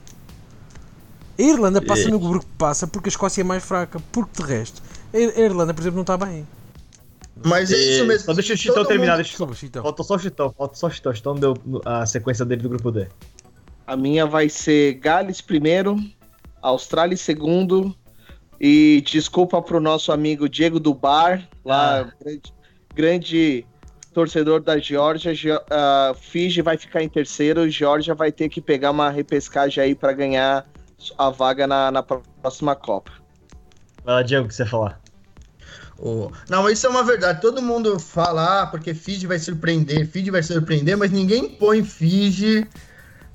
[1.36, 4.48] A Irlanda passa no grupo que passa porque a Escócia é mais fraca, porque de
[4.48, 6.46] resto, a Irlanda, por exemplo, não está bem.
[7.42, 8.26] Mas é isso mesmo.
[8.26, 9.82] Só deixa o Chitão terminar, deixa Desculpa, Chitão.
[9.82, 11.12] Falta só o Chitão, falta só o Chitão.
[11.12, 11.54] Chitão deu
[11.84, 13.08] a sequência dele do grupo D.
[13.86, 15.98] A minha vai ser Gales primeiro,
[16.62, 17.94] Austrália segundo.
[18.60, 22.12] E desculpa pro nosso amigo Diego do Bar, lá, ah.
[22.20, 22.52] grande,
[22.94, 23.66] grande,
[24.12, 25.32] torcedor da Geórgia.
[25.32, 30.12] Uh, Fiji vai ficar em terceiro, Geórgia vai ter que pegar uma repescagem aí para
[30.12, 30.66] ganhar
[31.18, 33.10] a vaga na, na próxima Copa.
[34.04, 35.00] Vai lá, Diego, o que você falar?
[35.98, 36.30] Oh.
[36.48, 37.40] Não, isso é uma verdade.
[37.40, 42.66] Todo mundo fala, ah, porque Fiji vai surpreender, Fiji vai surpreender, mas ninguém põe Fiji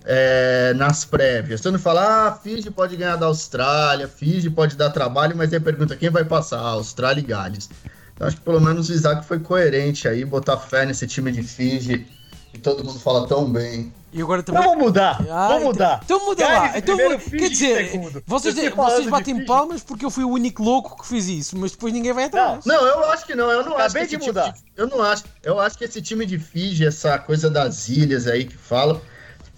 [0.05, 1.61] é, nas prévias.
[1.61, 5.59] Todo mundo fala, ah, Fiji pode ganhar da Austrália, Fiji pode dar trabalho, mas aí
[5.59, 6.59] pergunta quem vai passar?
[6.59, 7.69] Austrália e Gales.
[8.13, 11.43] Então acho que pelo menos o Isaac foi coerente aí, botar fé nesse time de
[11.43, 12.05] Fiji,
[12.51, 13.93] que todo mundo fala tão bem.
[14.11, 14.63] E agora também...
[14.63, 16.01] Vamos mudar, ah, vamos mudar.
[16.03, 16.77] Então, então muda lá.
[16.77, 17.91] Então, quer dizer,
[18.25, 21.93] vocês, vocês batem palmas porque eu fui o único louco que fiz isso, mas depois
[21.93, 22.65] ninguém vai atrás.
[22.65, 23.51] Não, não eu acho que não.
[23.51, 24.51] Eu não Acabei acho que de mudar.
[24.51, 25.25] De, eu não acho.
[25.43, 28.99] Eu acho que esse time de Fiji, essa coisa das ilhas aí que fala,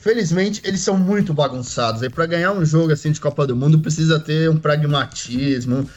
[0.02, 2.02] felizmente eles são muito bagunçados.
[2.02, 5.88] Aí para ganhar um jogo assim de Copa do Mundo precisa ter um pragmatismo.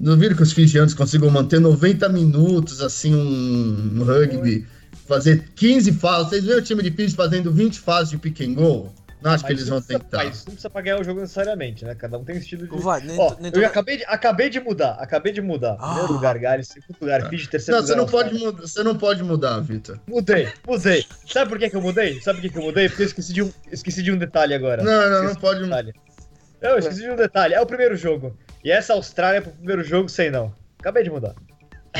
[0.00, 4.64] Duvido que os fijianos consigam manter 90 minutos assim um, rugby
[5.08, 6.28] fazer 15 fases.
[6.28, 8.94] Vocês viram o time de Pires fazendo 20 fases de pick and goal?
[9.20, 10.24] Não acho mas que eles vão precisa, tentar.
[10.24, 11.94] Mas não precisa pra ganhar o jogo necessariamente, né?
[11.94, 12.82] Cada um tem um estilo de.
[12.82, 15.76] Vai, nem, Ó, nem eu acabei, de, acabei de mudar, acabei de mudar.
[15.80, 15.88] Ah.
[15.88, 17.94] Primeiro lugar, Gales, segundo lugar, Fiji, terceiro não, lugar.
[17.94, 19.98] Você não, pode mudar, você não pode mudar, Vitor.
[20.06, 21.04] Mudei, mudei.
[21.26, 22.20] Sabe por que, que eu mudei?
[22.20, 22.88] Sabe por que, que eu mudei?
[22.88, 24.82] Porque eu esqueci de um, esqueci de um detalhe agora.
[24.82, 25.84] Não, não, não pode mudar.
[26.60, 27.54] Eu esqueci de um detalhe.
[27.54, 28.36] É o primeiro jogo.
[28.62, 30.52] E essa Austrália pro primeiro jogo, sei não.
[30.78, 31.34] Acabei de mudar.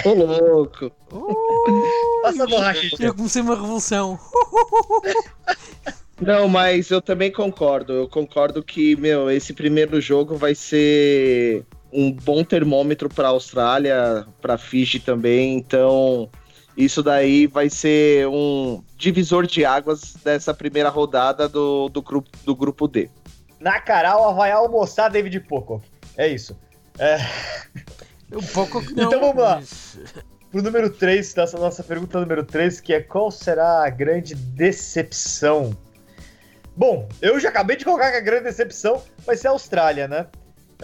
[0.04, 0.92] Ô, louco.
[1.12, 2.88] Uh, Passa a borracha.
[3.00, 4.18] Eu comecei uma revolução.
[6.20, 7.92] Não, mas eu também concordo.
[7.92, 14.26] Eu concordo que, meu, esse primeiro jogo vai ser um bom termômetro para a Austrália,
[14.40, 15.56] para Fiji também.
[15.56, 16.28] Então,
[16.76, 22.54] isso daí vai ser um divisor de águas dessa primeira rodada do, do, grupo, do
[22.54, 23.08] grupo D.
[23.60, 25.84] Na Caral vai almoçar David Pocock.
[26.16, 26.56] É isso.
[26.98, 27.18] É...
[28.30, 29.62] Um pouco não, Então vamos lá.
[30.50, 35.76] Pro número 3, dessa nossa pergunta número 3, que é qual será a grande decepção?
[36.78, 40.28] Bom, eu já acabei de colocar que a grande decepção vai ser a Austrália, né?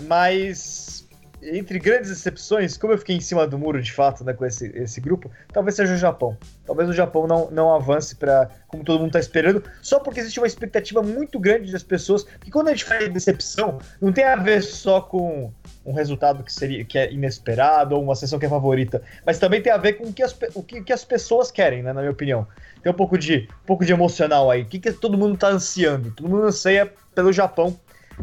[0.02, 1.03] Mas
[1.52, 4.66] entre grandes decepções, como eu fiquei em cima do muro de fato né, com esse,
[4.74, 6.36] esse grupo, talvez seja o Japão.
[6.64, 10.40] Talvez o Japão não, não avance para como todo mundo está esperando, só porque existe
[10.40, 12.24] uma expectativa muito grande das pessoas.
[12.40, 15.52] Que quando a gente fala de decepção, não tem a ver só com
[15.84, 19.60] um resultado que seria que é inesperado ou uma sessão que é favorita, mas também
[19.60, 22.00] tem a ver com o que as, o que, que as pessoas querem, né, na
[22.00, 22.46] minha opinião.
[22.82, 24.62] Tem um pouco de, um pouco de emocional aí.
[24.62, 26.10] O que, que todo mundo tá ansiando?
[26.10, 27.78] Todo mundo anseia pelo Japão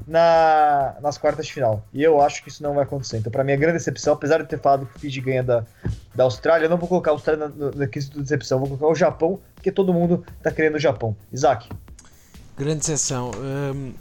[0.07, 1.85] na, nas quartas de final.
[1.93, 3.17] E eu acho que isso não vai acontecer.
[3.17, 5.65] Então, para mim, a grande decepção, apesar de ter falado que o Fiji ganha da,
[6.13, 8.95] da Austrália, eu não vou colocar a Austrália na, quesito de decepção, vou colocar o
[8.95, 11.15] Japão, porque todo mundo tá querendo o Japão.
[11.31, 11.69] Isaac.
[12.57, 13.31] Grande decepção.
[13.37, 13.93] Hum,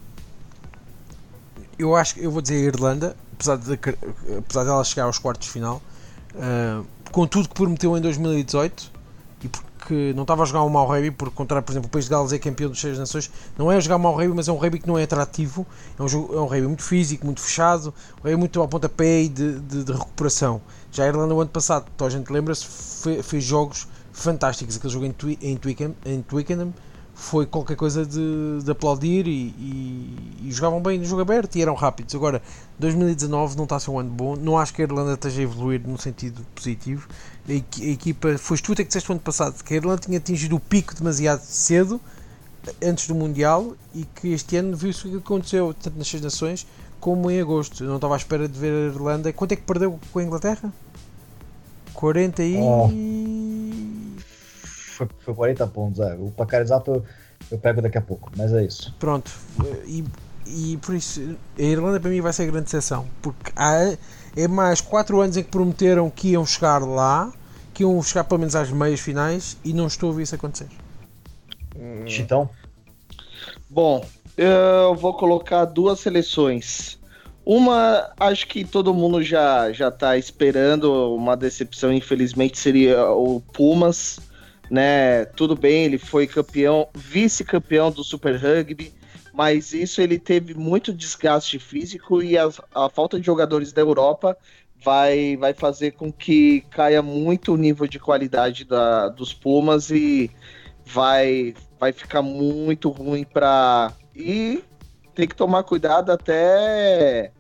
[1.78, 3.78] eu acho que eu vou dizer a Irlanda, apesar de,
[4.38, 5.80] apesar dela chegar aos quartos de final,
[6.34, 8.99] uh, com tudo que prometeu em 2018
[9.80, 12.04] e porque não estava a jogar um mau rugby, por contrário, por exemplo, o País
[12.04, 14.52] de Gales é campeão dos Seis Nações, não é jogar um mau rugby, mas é
[14.52, 15.66] um rugby que não é atrativo,
[15.98, 19.22] é um, jogo, é um rugby muito físico, muito fechado, um rugby muito ao pontapé
[19.22, 20.60] e de, de, de recuperação.
[20.92, 22.66] Já a Irlanda, o ano passado, então a gente lembra-se,
[23.22, 26.72] fez jogos fantásticos, aquele jogo em, Twi em Twickenham, em Twickenham
[27.20, 31.62] foi qualquer coisa de, de aplaudir e, e, e, jogavam bem no jogo aberto e
[31.62, 32.14] eram rápidos.
[32.14, 32.40] Agora,
[32.78, 35.44] 2019 não está a ser um ano bom, não acho que a Irlanda esteja a
[35.44, 37.06] evoluir no sentido positivo.
[37.50, 40.60] A, equipa, foi tu que disseste o ano passado que a Irlanda tinha atingido o
[40.60, 42.00] pico demasiado cedo
[42.82, 46.66] antes do Mundial e que este ano viu-se o que aconteceu tanto nas Seis Nações
[47.00, 47.82] como em agosto.
[47.82, 49.32] Eu não estava à espera de ver a Irlanda.
[49.32, 50.72] Quanto é que perdeu com a Inglaterra?
[51.94, 52.56] 40 e.
[52.58, 52.88] Oh
[55.00, 56.00] foi, foi 40 pontos.
[56.00, 56.14] É.
[56.14, 57.04] O placar exato
[57.50, 58.94] eu pego daqui a pouco, mas é isso.
[58.98, 59.32] Pronto.
[59.86, 60.04] E,
[60.46, 63.06] e por isso, a Irlanda para mim vai ser a grande exceção.
[63.22, 63.96] Porque há,
[64.36, 67.32] é mais 4 anos em que prometeram que iam chegar lá,
[67.80, 70.68] que iam chegar pelo menos às meias finais e não estou a ver isso acontecer.
[72.06, 72.50] Chitão?
[73.70, 74.04] Bom,
[74.36, 76.98] eu vou colocar duas seleções.
[77.42, 84.20] Uma, acho que todo mundo já já está esperando uma decepção, infelizmente seria o Pumas,
[84.70, 85.24] né?
[85.24, 88.92] Tudo bem, ele foi campeão, vice-campeão do Super Rugby,
[89.32, 94.36] mas isso ele teve muito desgaste físico e a, a falta de jogadores da Europa
[94.82, 100.30] vai, vai fazer com que caia muito o nível de qualidade da, dos Pumas e
[100.84, 103.92] vai, vai ficar muito ruim para.
[104.14, 104.62] E
[105.14, 107.32] tem que tomar cuidado até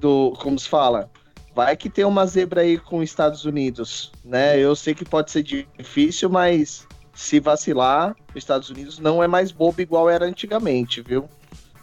[0.00, 0.32] do.
[0.40, 1.10] Como se fala?
[1.54, 4.58] Vai que tem uma zebra aí com os Estados Unidos, né?
[4.58, 9.52] Eu sei que pode ser difícil, mas se vacilar, os Estados Unidos não é mais
[9.52, 11.28] bobo igual era antigamente, viu?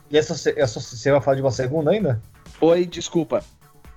[0.10, 2.22] E essa, essa você vai falar de uma segunda ainda?
[2.60, 3.42] Oi, desculpa.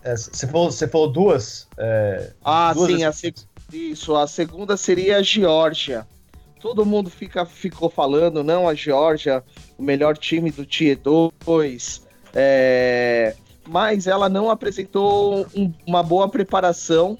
[0.05, 1.67] É, você, falou, você falou duas?
[1.79, 3.35] É, ah, duas sim, a seg...
[3.73, 4.15] isso.
[4.15, 6.07] A segunda seria a Geórgia.
[6.61, 9.43] Todo mundo fica, ficou falando, não, a Geórgia,
[9.79, 12.03] o melhor time do Tier 2.
[12.35, 13.35] É...
[13.67, 17.19] Mas ela não apresentou um, uma boa preparação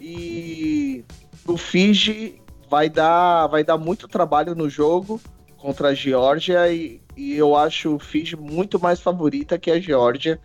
[0.00, 1.04] e
[1.46, 5.20] o Fiji vai dar, vai dar muito trabalho no jogo
[5.56, 10.40] contra a Geórgia e, e eu acho o Fiji muito mais favorita que a Geórgia.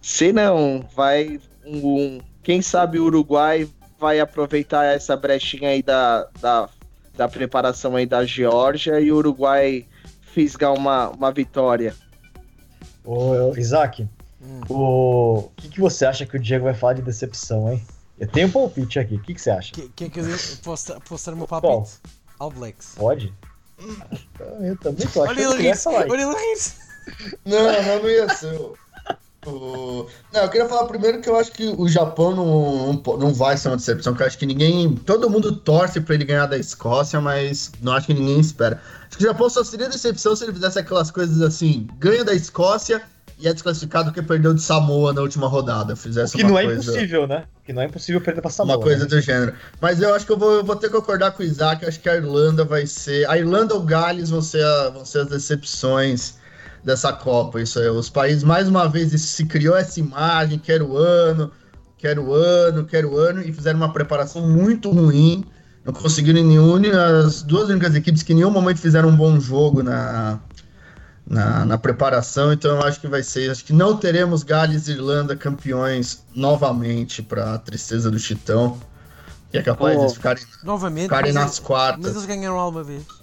[0.00, 6.28] Se não, vai um, um, quem sabe o Uruguai vai aproveitar essa brechinha aí da,
[6.40, 6.68] da,
[7.14, 9.86] da preparação aí da Geórgia e o Uruguai
[10.20, 11.94] fisgar uma, uma vitória.
[13.04, 14.08] Ô, Isaac,
[14.40, 14.60] hum.
[14.68, 17.84] o que, que você acha que o Diego vai falar de decepção, hein?
[18.18, 19.14] Eu tenho um palpite aqui.
[19.14, 19.72] O que, que você acha?
[19.72, 20.26] Quer que, que eu
[20.62, 21.72] posso, posso meu palpite?
[21.72, 21.88] Qual?
[22.38, 22.94] All Blacks.
[22.96, 23.32] Pode?
[24.60, 25.78] Eu também tô achando olha ele rir.
[25.86, 27.38] Olha ele rir.
[27.44, 28.58] Não, não, não ia ser.
[29.46, 30.06] O...
[30.32, 33.56] Não, eu queria falar primeiro que eu acho que o Japão não, não, não vai
[33.56, 34.96] ser uma decepção, porque eu acho que ninguém.
[34.96, 38.80] Todo mundo torce para ele ganhar da Escócia, mas não acho que ninguém espera.
[39.06, 42.34] Acho que o Japão só seria decepção se ele fizesse aquelas coisas assim: ganha da
[42.34, 43.02] Escócia
[43.38, 45.94] e é desclassificado porque perdeu de Samoa na última rodada.
[45.94, 47.44] Fizesse que não é impossível, né?
[47.64, 48.76] Que não é impossível perder pra Samoa.
[48.76, 49.06] Uma coisa né?
[49.06, 49.54] do gênero.
[49.80, 51.82] Mas eu acho que eu vou, eu vou ter que concordar com o Isaac.
[51.82, 53.28] Eu acho que a Irlanda vai ser.
[53.30, 56.34] A Irlanda ou Gales vão ser, a, vão ser as decepções
[56.84, 57.60] dessa Copa.
[57.60, 57.88] Isso aí.
[57.88, 61.50] Os países, mais uma vez, se criou essa imagem, quero ano,
[61.96, 65.44] quero ano, quero ano, e fizeram uma preparação muito ruim.
[65.84, 66.80] Não conseguiram nenhum.
[67.24, 70.38] As duas únicas equipes que em nenhum momento fizeram um bom jogo na,
[71.26, 73.50] na, na, preparação, então eu acho que vai ser.
[73.50, 78.78] Acho que não teremos Gales e Irlanda campeões novamente para a tristeza do Chitão.
[79.50, 82.04] Que é capaz oh, de ficarem, novamente, ficarem nas quartas.
[82.04, 83.17] Mas eles ganharam alguma vez.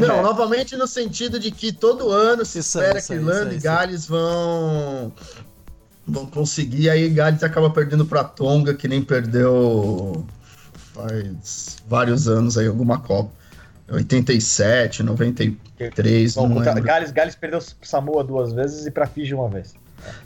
[0.00, 0.22] Não, é.
[0.22, 5.12] novamente no sentido de que todo ano se isso espera que Irlanda e Gales vão
[6.06, 10.26] vão conseguir, aí Gales acaba perdendo para Tonga, que nem perdeu
[10.92, 13.30] faz vários anos aí alguma Copa.
[13.90, 16.82] 87, 93, Bom, não lembro.
[16.82, 19.74] Gales, Gales perdeu Samoa duas vezes e para Fiji uma vez.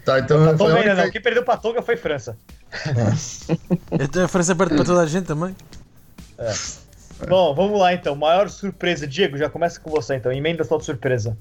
[0.04, 0.42] Tá, então.
[0.42, 2.36] Pra Tonga ainda não, quem perdeu para Tonga foi França.
[2.70, 4.22] É.
[4.22, 5.56] a França perde para toda a gente também.
[6.38, 6.52] É.
[7.26, 8.14] Bom, vamos lá então.
[8.14, 9.06] Maior surpresa.
[9.06, 10.30] Diego, já começa com você então.
[10.30, 11.36] Emenda sua surpresa.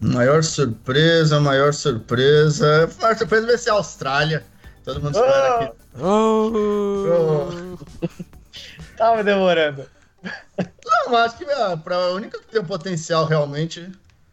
[0.00, 2.90] Maior surpresa, maior surpresa.
[3.00, 4.44] Maior surpresa vai ser a Austrália.
[4.84, 5.72] Todo mundo espera aqui.
[6.00, 6.50] Oh.
[7.08, 8.08] oh.
[8.96, 9.84] Tava demorando.
[10.84, 13.90] Não, acho que ah, pra, a única que tem potencial realmente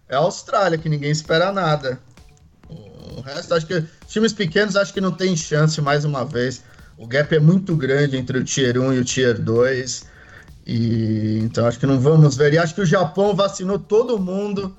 [0.07, 1.99] é a Austrália, que ninguém espera nada.
[2.67, 6.63] O resto, acho que times pequenos acho que não tem chance mais uma vez.
[6.97, 10.08] O gap é muito grande entre o Tier 1 e o Tier 2.
[10.69, 12.53] E então acho que não vamos ver.
[12.53, 14.77] E acho que o Japão vacinou todo mundo.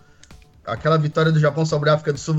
[0.65, 2.37] Aquela vitória do Japão sobre a África do Sul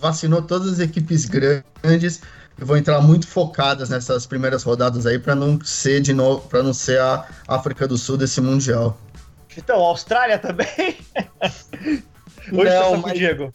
[0.00, 2.20] vacinou todas as equipes grandes
[2.58, 6.64] e vão entrar muito focadas nessas primeiras rodadas aí para não ser de novo, para
[6.64, 8.98] não ser a África do Sul desse mundial.
[9.56, 10.66] Então, Austrália também?
[12.50, 13.54] Hoje tá não, mas, Diego.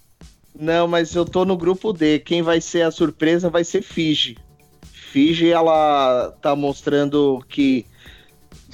[0.57, 2.19] Não, mas eu tô no grupo D.
[2.19, 4.37] Quem vai ser a surpresa vai ser Fiji.
[5.11, 7.85] Fiji, ela tá mostrando que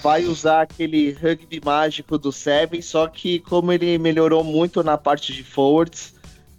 [0.02, 5.34] vai usar aquele rugby mágico do Seven, só que como ele melhorou muito na parte
[5.34, 6.14] de forwards,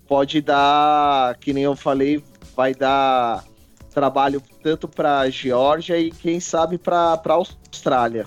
[0.06, 2.22] pode dar, que nem eu falei,
[2.56, 3.44] vai dar
[3.92, 8.24] trabalho tanto para Geórgia e quem sabe para Austrália.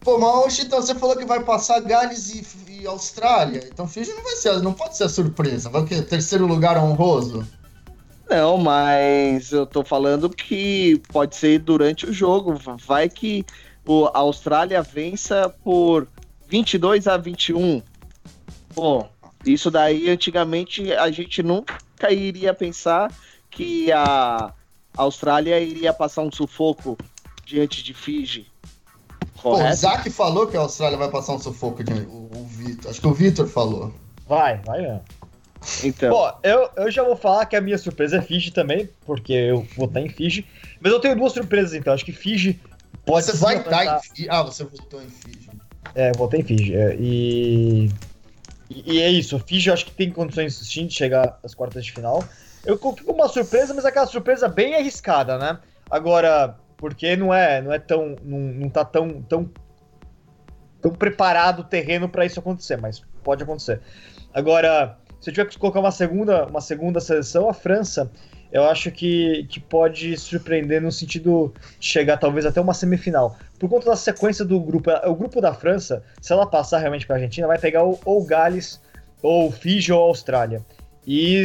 [0.00, 4.22] Pô, mas Chitão, você falou que vai passar Gales e, e Austrália, então Fiji não
[4.22, 6.00] vai ser, não pode ser surpresa, vai o quê?
[6.00, 7.46] Terceiro lugar honroso?
[8.30, 12.54] Não, mas eu tô falando que pode ser durante o jogo,
[12.86, 13.44] vai que
[14.12, 16.06] a Austrália vença por
[16.48, 17.82] 22 a 21.
[18.74, 19.06] Pô,
[19.44, 21.78] isso daí antigamente a gente nunca
[22.10, 23.12] iria pensar
[23.50, 24.52] que a
[24.96, 26.96] Austrália iria passar um sufoco
[27.44, 28.46] diante de Fiji.
[29.42, 31.82] Pô, o Isaac falou que a Austrália vai passar um sufoco.
[31.82, 31.92] De...
[31.92, 32.90] O, o Vitor.
[32.90, 33.92] Acho que o Vitor falou.
[34.28, 35.02] Vai, vai mesmo.
[35.84, 36.10] Então.
[36.10, 39.66] Bom, eu, eu já vou falar que a minha surpresa é Fiji também, porque eu
[39.76, 40.46] vou estar em Fiji.
[40.80, 41.92] Mas eu tenho duas surpresas então.
[41.92, 42.60] Acho que Fiji
[43.10, 44.28] Você vai estar em Fiji.
[44.30, 45.50] Ah, você votou em Fiji.
[45.94, 46.74] É, eu votei em Fiji.
[46.74, 47.90] É, e.
[48.70, 51.84] E é isso, o Fiji eu acho que tem condições sim de chegar às quartas
[51.84, 52.22] de final.
[52.64, 55.58] Eu coloquei uma surpresa, mas aquela surpresa bem arriscada, né?
[55.90, 59.50] Agora, porque não é, não é tão, não, não tá tão, tão,
[60.80, 63.80] tão preparado o terreno para isso acontecer, mas pode acontecer.
[64.32, 68.10] Agora, se eu tiver que colocar uma segunda, uma segunda seleção, a França,
[68.52, 73.36] eu acho que, que pode surpreender no sentido de chegar talvez até uma semifinal.
[73.58, 77.16] Por conta da sequência do grupo, o grupo da França, se ela passar realmente para
[77.16, 78.80] a Argentina, vai pegar ou, ou Gales,
[79.22, 80.64] ou Fiji ou Austrália.
[81.06, 81.44] E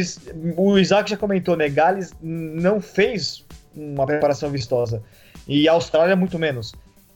[0.56, 1.68] o Isaac já comentou, né?
[1.68, 5.02] Gales não fez uma preparação vistosa.
[5.46, 6.74] E a Austrália muito menos.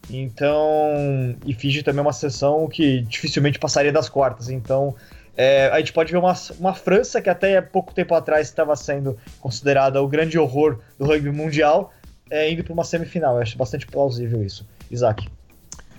[0.09, 1.37] Então.
[1.45, 4.49] E Fiji também é uma seleção que dificilmente passaria das quartas.
[4.49, 4.95] Então.
[5.37, 9.17] É, a gente pode ver uma, uma França que até pouco tempo atrás estava sendo
[9.41, 11.93] considerada o grande horror do rugby mundial,
[12.31, 13.37] é, indo para uma semifinal.
[13.37, 14.67] Eu acho bastante plausível isso.
[14.91, 15.29] Isaac.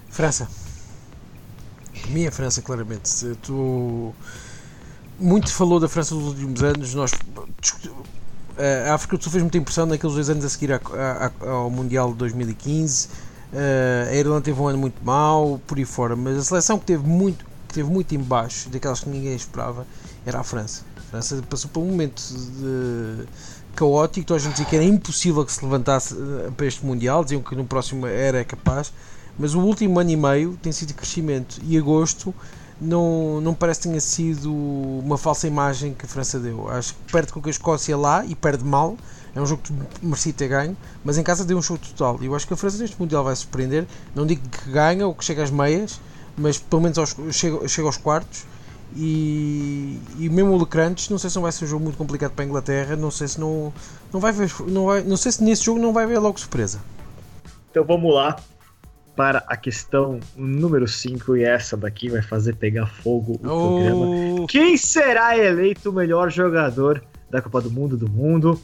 [0.09, 0.47] França.
[2.09, 3.09] Minha França, claramente.
[3.41, 4.13] Tu
[5.17, 6.93] muito falou da França nos últimos anos.
[6.93, 7.11] Nós,
[8.87, 10.79] a África do Sul fez muita impressão naqueles dois anos a seguir
[11.39, 13.09] ao Mundial de 2015.
[14.09, 17.07] a Irlanda teve um ano muito mau, por aí fora, mas a seleção que teve
[17.07, 19.87] muito, que teve muito em baixo, daquelas que ninguém esperava,
[20.25, 20.83] era a França.
[20.97, 23.25] A França passou por um momento de
[23.75, 27.23] caótico, toda a gente dizia que era impossível que se levantasse eh, para este Mundial,
[27.23, 28.91] diziam que no próximo era capaz,
[29.39, 32.35] mas o último ano e meio tem sido crescimento e agosto
[32.81, 36.67] não, não parece que tenha sido uma falsa imagem que a França deu.
[36.69, 38.97] Acho que perde com a Escócia lá e perde mal.
[39.33, 39.71] É um jogo que
[40.05, 42.17] merecia ter ganho, mas em casa deu um show total.
[42.21, 43.87] E eu acho que a França neste Mundial vai surpreender.
[44.13, 46.01] Não digo que ganha ou que chega às meias,
[46.37, 48.45] mas pelo menos aos, chega, chega aos quartos.
[48.95, 52.31] E, e mesmo o Lecrantes, não sei se não vai ser um jogo muito complicado
[52.31, 52.95] para a Inglaterra.
[52.95, 53.73] Não sei se não,
[54.11, 56.79] não vai ver, não, vai, não sei se nesse jogo não vai haver logo surpresa.
[57.69, 58.35] Então vamos lá
[59.15, 63.77] para a questão número 5 e essa daqui vai fazer pegar fogo o oh.
[63.77, 64.47] programa.
[64.47, 68.59] Quem será eleito o melhor jogador da Copa do Mundo do mundo?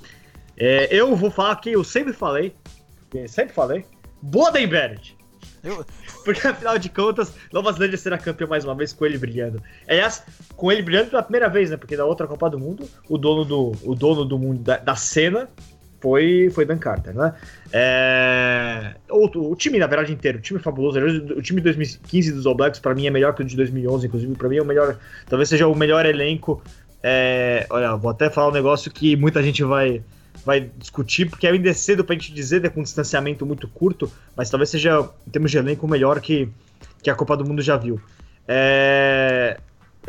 [0.58, 2.56] É, eu vou falar que eu sempre falei,
[3.28, 3.86] sempre falei,
[4.22, 5.17] Bodenberg.
[5.64, 5.86] Eu...
[6.24, 9.62] Porque afinal de contas, Nova Zelândia será campeão mais uma vez com ele brilhando.
[9.88, 10.24] Aliás,
[10.56, 11.78] com ele brilhando pela primeira vez, né?
[11.78, 14.96] Porque da outra Copa do Mundo, o dono do, o dono do mundo da, da
[14.96, 15.50] cena
[16.00, 17.34] foi, foi Dan Carter, né?
[17.72, 21.00] É, o, o, time, na verdade, inteiro, o time fabuloso.
[21.00, 24.08] O time de 2015 dos All Blacks, para mim, é melhor que o de 2011,
[24.08, 24.36] inclusive.
[24.36, 24.98] Para mim, é o melhor.
[25.28, 26.62] Talvez seja o melhor elenco.
[27.02, 30.02] É, olha, vou até falar um negócio que muita gente vai,
[30.48, 34.10] vai discutir, porque ainda é cedo pra gente dizer, né, com um distanciamento muito curto,
[34.34, 36.48] mas talvez seja, em termos de elenco, o melhor que,
[37.04, 38.00] que a Copa do Mundo já viu.
[38.48, 39.60] É,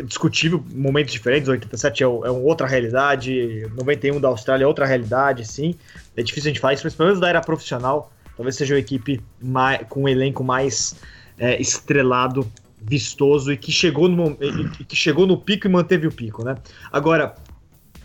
[0.05, 5.74] discutível, momentos diferentes, 87 é, é outra realidade, 91 da Austrália é outra realidade, sim.
[6.16, 8.81] É difícil a gente falar isso, mas pelo menos da era profissional, talvez seja uma
[8.81, 10.94] equipe mais, com um elenco mais
[11.37, 12.48] é, estrelado,
[12.81, 14.38] vistoso e que chegou no
[14.79, 16.57] e que chegou no pico e manteve o pico, né?
[16.92, 17.35] Agora,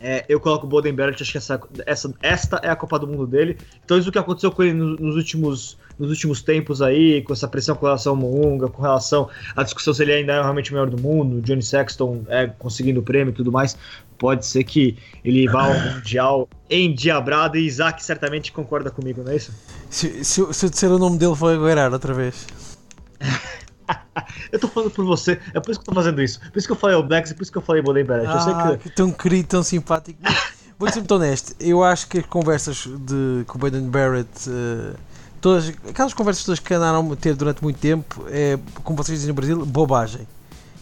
[0.06, 3.26] é, eu coloco o Bodenberg, acho que essa, essa, esta é a Copa do Mundo
[3.26, 3.58] dele.
[3.86, 7.74] Então, isso que aconteceu com ele nos últimos, nos últimos tempos aí, com essa pressão
[7.74, 10.90] com relação ao Moonga, com relação à discussão se ele ainda é realmente o melhor
[10.90, 13.78] do mundo, Johnny Sexton é, conseguindo o prêmio e tudo mais,
[14.18, 19.38] pode ser que ele vá ao Mundial endiabrado e Isaac certamente concorda comigo, não é
[19.38, 19.54] isso?
[19.90, 22.73] Se, se, se eu disser o nome dele, vou aguardar outra vez.
[24.52, 26.40] eu tô falando por você, é por isso que eu tô fazendo isso.
[26.40, 28.04] Por isso que eu falei o Blacks e por isso que eu falei o Boden
[28.04, 28.28] Barrett.
[28.28, 28.62] Ah, eu sei que...
[28.62, 30.20] Ah, que tão querido, tão simpático.
[30.78, 34.96] Vou ser muito honesto, eu acho que as conversas de, com o Baden Barrett, uh,
[35.40, 39.30] todas, aquelas conversas todas que andaram a ter durante muito tempo, é, como vocês dizem
[39.30, 40.28] no Brasil, bobagem.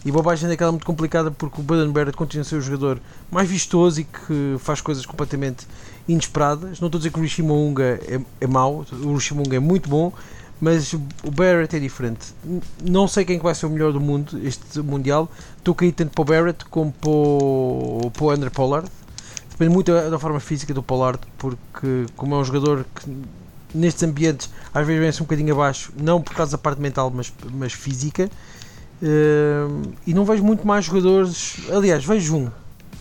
[0.03, 2.99] E bobagem é aquela muito complicada porque o Baden Barrett continua a ser o jogador
[3.29, 5.67] mais vistoso e que faz coisas completamente
[6.07, 6.79] inesperadas.
[6.79, 9.59] Não estou a dizer que o Rishi Mounga é, é mau, o Rishi Mounga é
[9.59, 10.11] muito bom,
[10.61, 12.35] mas o Barrett é diferente.
[12.87, 15.27] Não sei quem vai ser o melhor do mundo este Mundial.
[15.57, 18.87] Estou cair tanto para o Barrett como para o, para o Andrew Pollard.
[19.49, 23.11] Depende muito da, forma física do Pollard, porque como é um jogador que
[23.73, 27.33] nestes ambientes às vezes vem-se um bocadinho abaixo, não por causa da parte mental, mas,
[27.51, 28.29] mas física.
[29.01, 31.57] Uh, e não vejo muito mais jogadores.
[31.75, 32.51] Aliás, vejo um,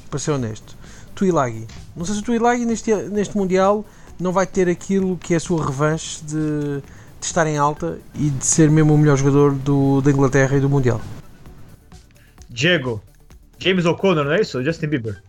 [0.08, 0.74] para ser honesto.
[1.14, 1.66] Tuilagi.
[1.94, 3.84] Não sei se o Tuilagi neste, neste Mundial
[4.18, 6.82] não vai ter aquilo que é a sua revanche de
[7.20, 10.60] de estar em alta e de ser mesmo o melhor jogador do, da Inglaterra e
[10.60, 11.00] do Mundial.
[12.48, 13.02] Diego,
[13.58, 14.64] James O'Connor, não é isso?
[14.64, 15.22] Justin Bieber.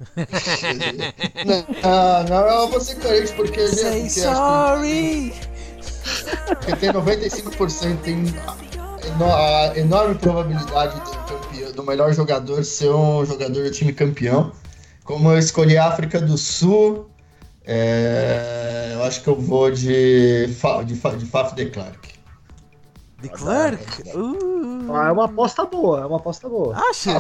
[1.46, 5.34] não, não, eu vou ser coerente porque ele Say é sorry!
[6.48, 8.24] Porque tem 95%, tem
[9.20, 14.54] a enorme probabilidade do, campeão, do melhor jogador ser um jogador do time campeão.
[15.04, 17.11] Como eu escolhi a África do Sul,
[17.66, 22.14] é, eu acho que eu vou de, de, de Faf de Klerk.
[23.22, 24.02] De Klerk?
[24.16, 24.92] Uh.
[24.94, 26.76] Ah, é uma aposta boa, é uma aposta boa.
[26.76, 27.12] Acha?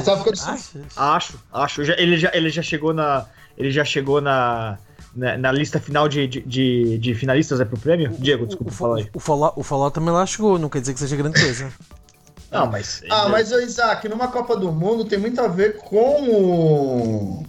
[0.95, 1.83] Ah, acho, acho.
[1.85, 3.25] Já, ele, já, ele já chegou na.
[3.57, 4.77] Ele já chegou na.
[5.13, 8.11] Na, na lista final de, de, de, finalistas é pro prêmio?
[8.11, 9.09] O, Diego, desculpa, o, fala aí.
[9.13, 11.69] O Fallout, o Fallout também lá chegou, não quer dizer que seja grande coisa.
[12.49, 13.03] não, mas.
[13.09, 17.43] Ah, mas Isaac, numa Copa do Mundo tem muito a ver com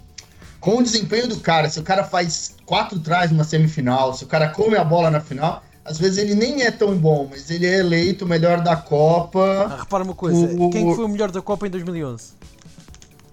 [0.63, 4.29] com o desempenho do cara, se o cara faz quatro trás numa semifinal, se o
[4.29, 7.67] cara come a bola na final, às vezes ele nem é tão bom, mas ele
[7.67, 9.67] é eleito o melhor da Copa.
[9.69, 10.71] Ah, repara uma coisa, o...
[10.71, 12.35] quem foi o melhor da Copa em 2011?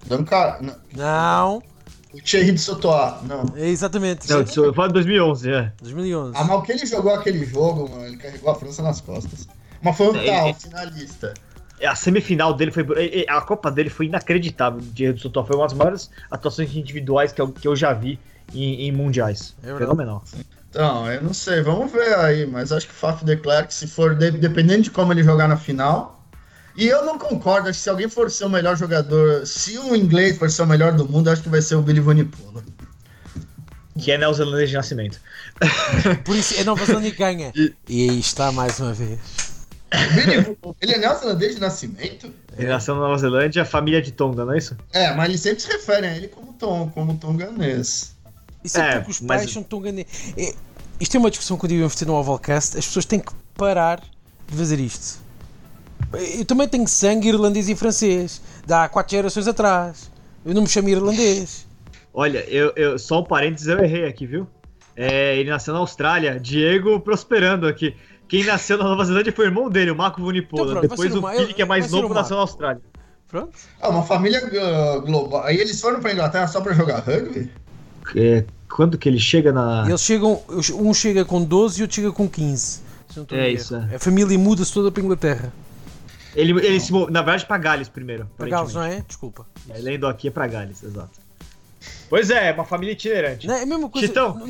[0.06, 0.74] Duncan...
[0.92, 1.62] Não.
[2.12, 3.44] O Thierry de Sotoa, não.
[3.54, 4.28] É exatamente.
[4.28, 5.72] Não, eu falo de 2011, é.
[5.80, 6.32] 2011.
[6.36, 9.46] Ah, mas o que ele jogou aquele jogo, mano, ele carregou a França nas costas.
[9.80, 10.54] Mas foi um é, tal, é...
[10.54, 11.34] finalista.
[11.86, 12.84] A semifinal dele foi.
[13.28, 14.80] A Copa dele foi inacreditável.
[14.80, 18.18] De Sotoa foi uma das maiores atuações individuais que eu, que eu já vi
[18.54, 19.54] em, em mundiais.
[19.62, 20.22] É Fenomenal.
[20.68, 23.88] Então, eu não sei, vamos ver aí, mas acho que o Faf de Klerk, se
[23.88, 26.24] for, de, dependendo de como ele jogar na final.
[26.76, 29.96] E eu não concordo, acho que se alguém for ser o melhor jogador, se o
[29.96, 32.62] inglês for ser o melhor do mundo, acho que vai ser o Billy Vunipola.
[33.98, 35.20] Que é neozelandês de nascimento.
[36.24, 37.52] Por isso é Nova Zelândia que ganha.
[37.54, 37.74] E...
[37.88, 39.49] e aí está mais uma vez.
[40.80, 42.32] Ele é neozelandês de nascimento?
[42.56, 44.76] Ele nasceu na Nova Zelândia, família de Tonga, não é isso?
[44.92, 48.14] É, mas eles sempre se referem a ele como Tom, como tonganês.
[48.62, 49.52] Isso é, é porque os pais mas...
[49.52, 50.06] são tonganês.
[50.36, 50.54] É,
[51.00, 52.78] isto é uma discussão que eu devia ter no Ovalcast.
[52.78, 54.00] As pessoas têm que parar
[54.46, 55.18] de fazer isto.
[56.38, 58.42] Eu também tenho sangue irlandês e francês.
[58.66, 60.10] Dá quatro gerações atrás.
[60.44, 61.66] Eu não me chamo irlandês.
[62.12, 64.46] Olha, eu, eu só um parênteses, eu errei aqui, viu?
[64.96, 66.38] É, ele nasceu na Austrália.
[66.38, 67.96] Diego prosperando aqui.
[68.30, 70.70] Quem nasceu na Nova Zelândia foi o irmão dele, o Marco Vunipola.
[70.70, 72.80] Então, Depois o filho, que é mais novo, nasceu na Austrália.
[73.26, 73.58] Pronto.
[73.80, 75.42] Ah, uma família uh, global.
[75.42, 77.50] Aí eles foram pra Inglaterra só pra jogar rugby?
[78.14, 79.84] É, quando que ele chega na.
[79.86, 80.40] Eles chegam.
[80.74, 82.82] Um chega com 12 e outro chega com 15.
[83.32, 83.74] É isso.
[83.74, 83.96] É.
[83.96, 85.52] A família muda-se toda para Inglaterra.
[86.36, 88.30] Ele, ele se, na verdade, para Gales primeiro.
[88.38, 89.02] Para Gales, não é?
[89.06, 89.44] Desculpa.
[89.68, 91.19] É, lendo aqui é para Gales, exato.
[92.10, 93.46] Pois é, é uma família itinerante.
[93.46, 94.06] Não, é a mesma coisa.
[94.06, 94.38] Chitão.
[94.40, 94.46] Eu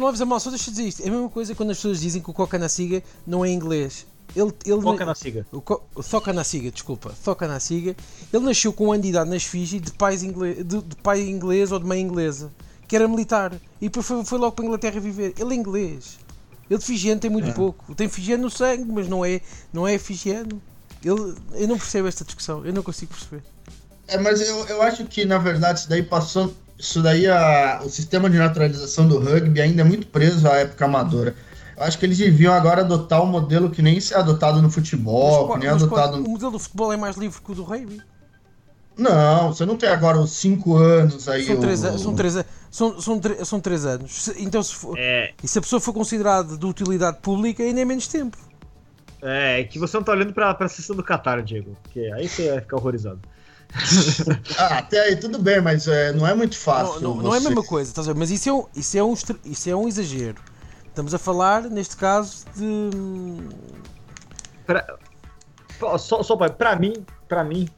[0.73, 1.03] dizer isto.
[1.03, 3.51] É a mesma coisa quando as pessoas dizem que o Coca na Siga não é
[3.51, 4.07] inglês.
[4.35, 5.47] Ele, ele Foca na Siga.
[5.53, 5.63] O,
[5.95, 7.15] o Soca na Siga, desculpa.
[7.23, 7.95] Soca na Siga.
[8.33, 11.21] Ele nasceu com um ano de idade nas Fiji de, pais inglês, de, de pai
[11.21, 12.51] inglês ou de mãe inglesa
[12.91, 13.55] que era militar.
[13.81, 15.33] E depois foi, foi logo para a Inglaterra viver.
[15.39, 16.19] Ele é inglês.
[16.69, 17.53] Ele de figiano tem muito é.
[17.53, 17.95] pouco.
[17.95, 19.41] Tem figiano no sangue, mas não é,
[19.73, 20.61] não é figiano.
[21.05, 22.67] Ele, eu não percebo esta discussão.
[22.67, 23.45] Eu não consigo perceber.
[24.09, 26.53] É, mas eu, eu acho que, na verdade, isso daí passou.
[26.81, 30.87] Isso daí, a, o sistema de naturalização do rugby ainda é muito preso à época
[30.87, 31.35] amadora.
[31.77, 34.71] Eu acho que eles deviam agora adotar um modelo que nem se é adotado no
[34.71, 36.17] futebol, mas, que nem é adotado.
[36.17, 38.01] O modelo do futebol é mais livre que o do rugby.
[38.97, 41.45] Não, você não tem agora os 5 anos aí.
[41.45, 41.99] São 3 o...
[41.99, 42.35] são três,
[42.71, 44.29] são, são, são três anos.
[44.39, 45.33] Então, se for, é...
[45.43, 48.39] e se a pessoa for considerada de utilidade pública, ainda é menos tempo.
[49.23, 51.77] É, é que você não tá olhando pra, pra sessão do Qatar, Diego.
[51.83, 53.21] Porque aí você vai ficar horrorizado.
[54.59, 57.01] Ah, até aí tudo bem, mas é, não é muito fácil.
[57.01, 59.15] Não, não, não é a mesma coisa, tá mas isso é, um, isso, é um,
[59.45, 60.43] isso é um exagero.
[60.87, 62.91] Estamos a falar, neste caso, de.
[64.67, 64.85] Pra,
[65.99, 66.93] só, só para mim,
[67.29, 67.69] para mim,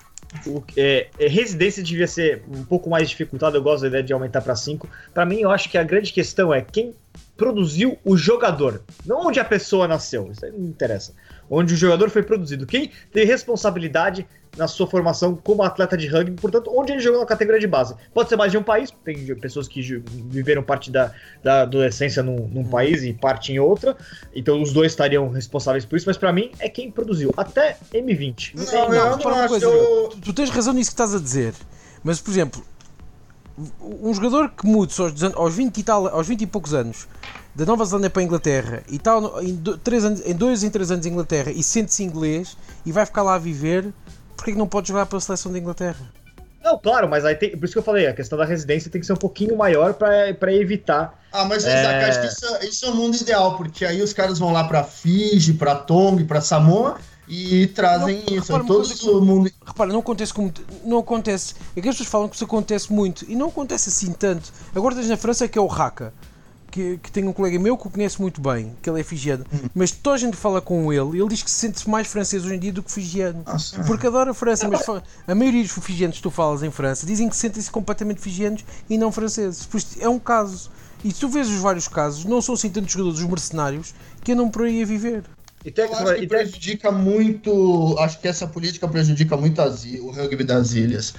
[0.46, 4.12] o, é, é, residência devia ser um pouco mais dificultada, eu gosto da ideia de
[4.12, 4.88] aumentar para 5.
[5.12, 6.94] Para mim, eu acho que a grande questão é quem
[7.36, 11.12] produziu o jogador, não onde a pessoa nasceu, isso aí não interessa.
[11.50, 14.26] Onde o jogador foi produzido, quem tem responsabilidade
[14.56, 17.94] na sua formação como atleta de rugby, portanto, onde ele jogou na categoria de base.
[18.12, 19.80] Pode ser mais de um país, tem pessoas que
[20.28, 21.10] viveram parte da,
[21.42, 23.96] da adolescência num, num país e parte em outra,
[24.34, 28.54] então os dois estariam responsáveis por isso, mas para mim é quem produziu, até M20.
[28.54, 30.08] Não, não, não, não acho coisa, eu...
[30.10, 31.54] tu, tu tens razão nisso que estás a dizer,
[32.04, 32.62] mas por exemplo,
[33.80, 37.08] um jogador que muda aos, aos, 20 e tal, aos 20 e poucos anos
[37.54, 39.60] da Nova Zelândia para a Inglaterra e tal em,
[40.04, 43.34] anos, em dois em três anos em Inglaterra e sente-se inglês e vai ficar lá
[43.34, 43.92] a viver
[44.36, 46.10] porquê que não pode jogar pela seleção da Inglaterra?
[46.64, 49.00] Não, claro, mas aí tem, por isso que eu falei, a questão da residência tem
[49.00, 51.20] que ser um pouquinho maior para evitar.
[51.32, 52.04] Ah, mas é...
[52.04, 54.84] acho que isso, isso, é o mundo ideal, porque aí os caras vão lá para
[54.84, 58.52] Fiji, para Tonga, para Samoa e trazem não, isso.
[58.52, 59.50] Repara, todo o mundo.
[59.64, 60.52] Repara, não acontece como.
[60.84, 61.54] Não acontece.
[61.74, 64.52] É que as pessoas falam que isso acontece muito e não acontece assim tanto.
[64.74, 66.12] Agora tens na França que é o Raka
[66.72, 69.44] que, que tenho um colega meu que o conhece muito bem, que ele é figiano,
[69.52, 69.68] uhum.
[69.74, 72.54] mas toda a gente fala com ele ele diz que se sente mais francês hoje
[72.54, 73.42] em dia do que figiano.
[73.46, 73.56] Ah,
[73.86, 74.84] porque adora a França, mas
[75.26, 78.96] a maioria dos figianos que tu falas em França dizem que sentem-se completamente figianos e
[78.96, 79.66] não franceses.
[79.66, 80.70] Por isso é um caso.
[81.04, 83.94] E se tu vês os vários casos, não são assim tantos jogadores, os mercenários,
[84.24, 85.24] que andam por aí a viver.
[85.64, 87.96] E tem, eu acho que prejudica muito.
[87.98, 91.14] Acho que essa política prejudica muito as, o rugby das ilhas.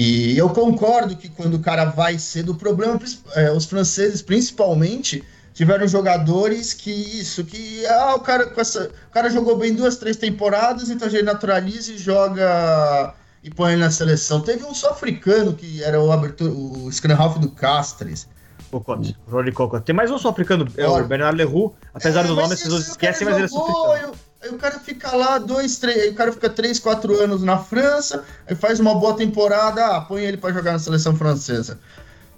[0.00, 3.00] E eu concordo que quando o cara vai cedo, o problema,
[3.34, 9.10] é, os franceses principalmente, tiveram jogadores que isso, que ah, o cara com essa, o
[9.10, 13.80] cara jogou bem duas, três temporadas, então a gente naturaliza e joga e põe ele
[13.80, 14.40] na seleção.
[14.40, 18.28] Teve um sul-africano que era o abertura, o Scrum do Castres.
[18.70, 19.84] Cocote, Rory Cocote.
[19.84, 23.34] Tem mais um sul-africano, é o Bernardo Leroux, apesar é, do nome, vocês esquecem, mas
[23.34, 24.12] ele é sul-africano.
[24.40, 27.58] Aí o cara fica lá dois, três, aí o cara fica três, quatro anos na
[27.58, 31.78] França, aí faz uma boa temporada, ah, põe ele para jogar na seleção francesa.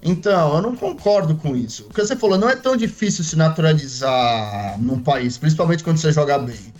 [0.03, 1.87] Então, eu não concordo com isso.
[1.91, 6.11] O que você falou, não é tão difícil se naturalizar num país, principalmente quando você
[6.11, 6.73] joga bem.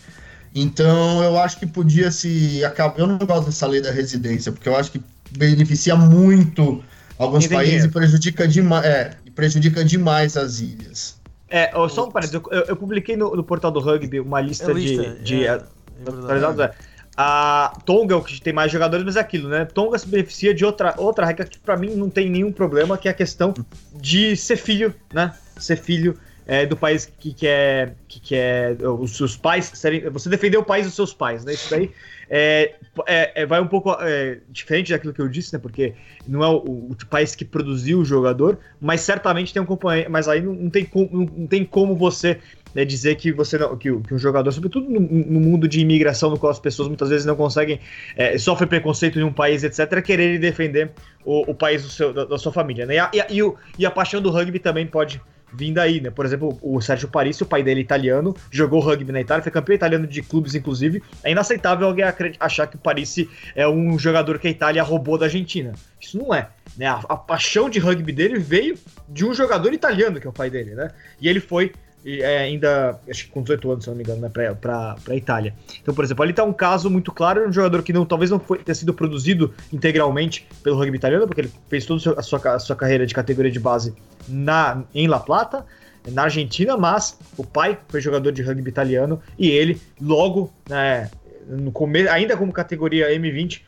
[0.55, 2.99] Então, eu acho que podia se acabar.
[2.99, 6.83] Eu não gosto dessa lei da residência, porque eu acho que beneficia muito
[7.19, 7.55] alguns Entendi.
[7.55, 11.20] países e prejudica, demais, é, prejudica demais as ilhas.
[11.51, 14.75] É, só um parênteses, eu, eu, publiquei no, no, portal do rugby uma lista, é
[14.75, 15.23] lista de.
[15.23, 16.71] de é, é
[17.17, 19.65] a Tonga é o que tem mais jogadores, mas é aquilo, né?
[19.65, 23.09] Tonga se beneficia de outra, outra regra que para mim não tem nenhum problema, que
[23.09, 23.53] é a questão
[23.93, 25.35] de ser filho, né?
[25.59, 26.17] Ser filho
[26.51, 30.11] é, do país que quer, que quer os seus pais serem.
[30.11, 31.53] Você defender o país dos seus pais, né?
[31.53, 31.93] Isso daí
[32.29, 32.75] é,
[33.07, 35.61] é, é vai um pouco é, diferente daquilo que eu disse, né?
[35.61, 35.95] Porque
[36.27, 40.11] não é o, o, país que produziu o jogador, mas certamente tem um companheiro.
[40.11, 42.41] Mas aí não, não tem, como, não, não tem como você
[42.75, 46.31] né, dizer que você não, que, que um jogador, sobretudo no, no, mundo de imigração,
[46.31, 47.79] no qual as pessoas muitas vezes não conseguem,
[48.17, 50.91] é, sofrem preconceito em um país, etc., querer defender
[51.25, 52.87] o, o país seu, da, da, sua família.
[52.87, 52.97] Né?
[52.97, 55.21] E, a, e, a, e a paixão do rugby também pode
[55.53, 56.11] vir daí, né?
[56.11, 59.53] Por exemplo, o Sérgio Parisi, o pai dele é italiano, jogou rugby na Itália, foi
[59.53, 61.03] campeão italiano de clubes, inclusive.
[61.23, 62.05] É inaceitável alguém
[62.39, 65.73] achar que o Parisi é um jogador que a Itália roubou da Argentina.
[66.01, 66.49] Isso não é.
[66.77, 66.87] Né?
[66.87, 68.79] A, a paixão de rugby dele veio
[69.09, 70.91] de um jogador italiano, que é o pai dele, né?
[71.21, 71.73] E ele foi
[72.05, 75.15] e é, ainda, acho que com 18 anos, se não me engano, né, pra, pra
[75.15, 75.55] Itália.
[75.83, 78.41] Então, por exemplo, ali tá um caso muito claro, um jogador que não, talvez não
[78.41, 82.59] foi, tenha sido produzido integralmente pelo rugby italiano, porque ele fez toda a sua, a
[82.59, 83.95] sua carreira de categoria de base
[84.27, 85.67] na, em La Plata,
[86.11, 91.11] na Argentina, mas o pai foi jogador de rugby italiano e ele, logo, né,
[91.47, 93.63] no começo, ainda como categoria M20,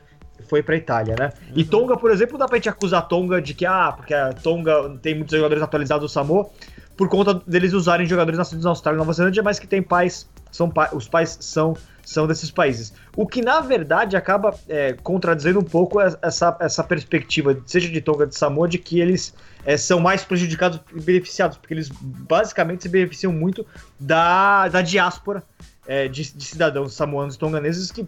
[0.48, 1.32] foi para Itália, né?
[1.48, 1.52] Uhum.
[1.56, 4.98] E Tonga, por exemplo, dá pra gente acusar Tonga de que, ah, porque a Tonga
[5.00, 6.50] tem muitos jogadores atualizados do Samoa
[6.96, 10.28] por conta deles usarem jogadores nascidos na Austrália e Nova Zelândia, mas que tem pais,
[10.50, 11.74] são pa os pais são
[12.04, 12.92] são desses países.
[13.16, 18.26] O que na verdade acaba é, contradizendo um pouco essa, essa perspectiva, seja de Tonga
[18.26, 19.34] de Samoa, de que eles
[19.64, 23.64] é, são mais prejudicados e beneficiados, porque eles basicamente se beneficiam muito
[23.98, 25.44] da, da diáspora
[25.92, 28.06] é, de, de, cidadãos samoanos e tonganeses que,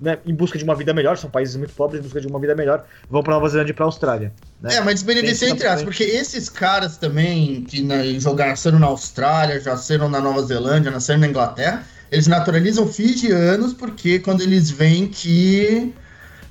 [0.00, 2.40] né, em busca de uma vida melhor, são países muito pobres, em busca de uma
[2.40, 4.32] vida melhor, vão para Nova Zelândia e para Austrália.
[4.62, 4.76] Né?
[4.76, 9.60] É, mas beneficia entre aspas, porque esses caras também que né, jogaram, nasceram na Austrália,
[9.60, 15.06] já nasceram na Nova Zelândia, nasceram na Inglaterra, eles naturalizam fijianos porque quando eles veem
[15.06, 15.92] que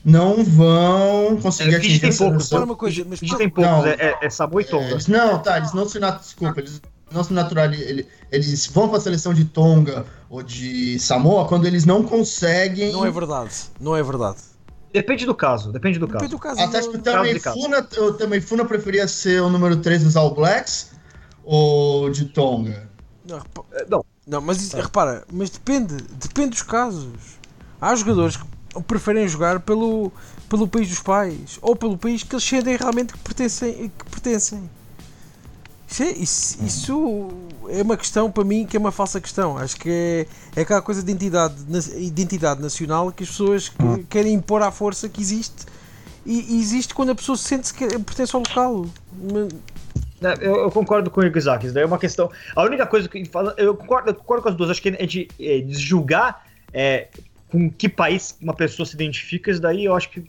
[0.04, 4.30] não vão conseguir é, atingir tem poucos, coisa, mas tem poucos, não, é, é, é
[4.30, 4.98] Samoa e Tonga.
[4.98, 6.80] É, não, tá, eles não se desculpa, eles
[7.16, 11.86] não se naturalizam, eles vão para a seleção de Tonga ou de Samoa quando eles
[11.86, 12.92] não conseguem.
[12.92, 14.38] Não é verdade, não é verdade.
[14.94, 16.32] Depende do caso, depende do depende caso.
[16.32, 19.78] Do caso Até acho que o também Funa, eu também Funa preferia ser o número
[19.78, 20.92] 3 dos All Blacks
[21.44, 22.90] ou de Tonga.
[23.28, 23.38] Não,
[23.72, 24.06] é, não.
[24.28, 27.10] não mas repara, mas depende, depende dos casos.
[27.82, 28.46] Há jogadores que
[28.84, 30.12] preferem jogar pelo,
[30.48, 33.92] pelo país dos pais ou pelo país que eles sentem realmente que pertencem.
[33.98, 34.70] Que pertencem.
[36.04, 37.30] Isso, é, isso,
[37.70, 39.58] é uma questão para mim que é uma falsa questão.
[39.58, 41.56] Acho que é, é aquela coisa de identidade,
[41.98, 44.04] identidade nacional que as pessoas que hum.
[44.10, 45.66] querem impor à força que existe.
[46.26, 48.86] E, e existe quando a pessoa sente que pertence ao local.
[50.42, 52.32] Eu, eu, concordo com o Isaac, isso daí é uma questão.
[52.56, 53.30] A única coisa que.
[53.58, 54.70] Eu concordo, eu concordo com as duas.
[54.72, 57.08] Acho que a gente é, julgar é,
[57.50, 60.26] com que país uma pessoa se identifica, isso daí eu acho que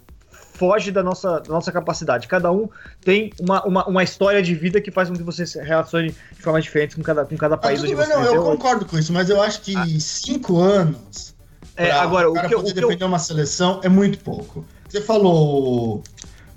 [0.56, 2.26] foge da nossa, da nossa capacidade.
[2.26, 2.68] Cada um
[3.04, 6.42] tem uma, uma, uma, história de vida que faz com que você se relacione de
[6.42, 7.80] formas diferentes com cada, com cada país.
[7.80, 9.86] Ah, bem, não, eu concordo com isso, mas eu acho que ah.
[9.98, 11.34] cinco anos
[11.76, 13.08] é, agora, o cara que, poder o que defender eu...
[13.08, 14.64] uma seleção é muito pouco.
[14.88, 16.02] Você falou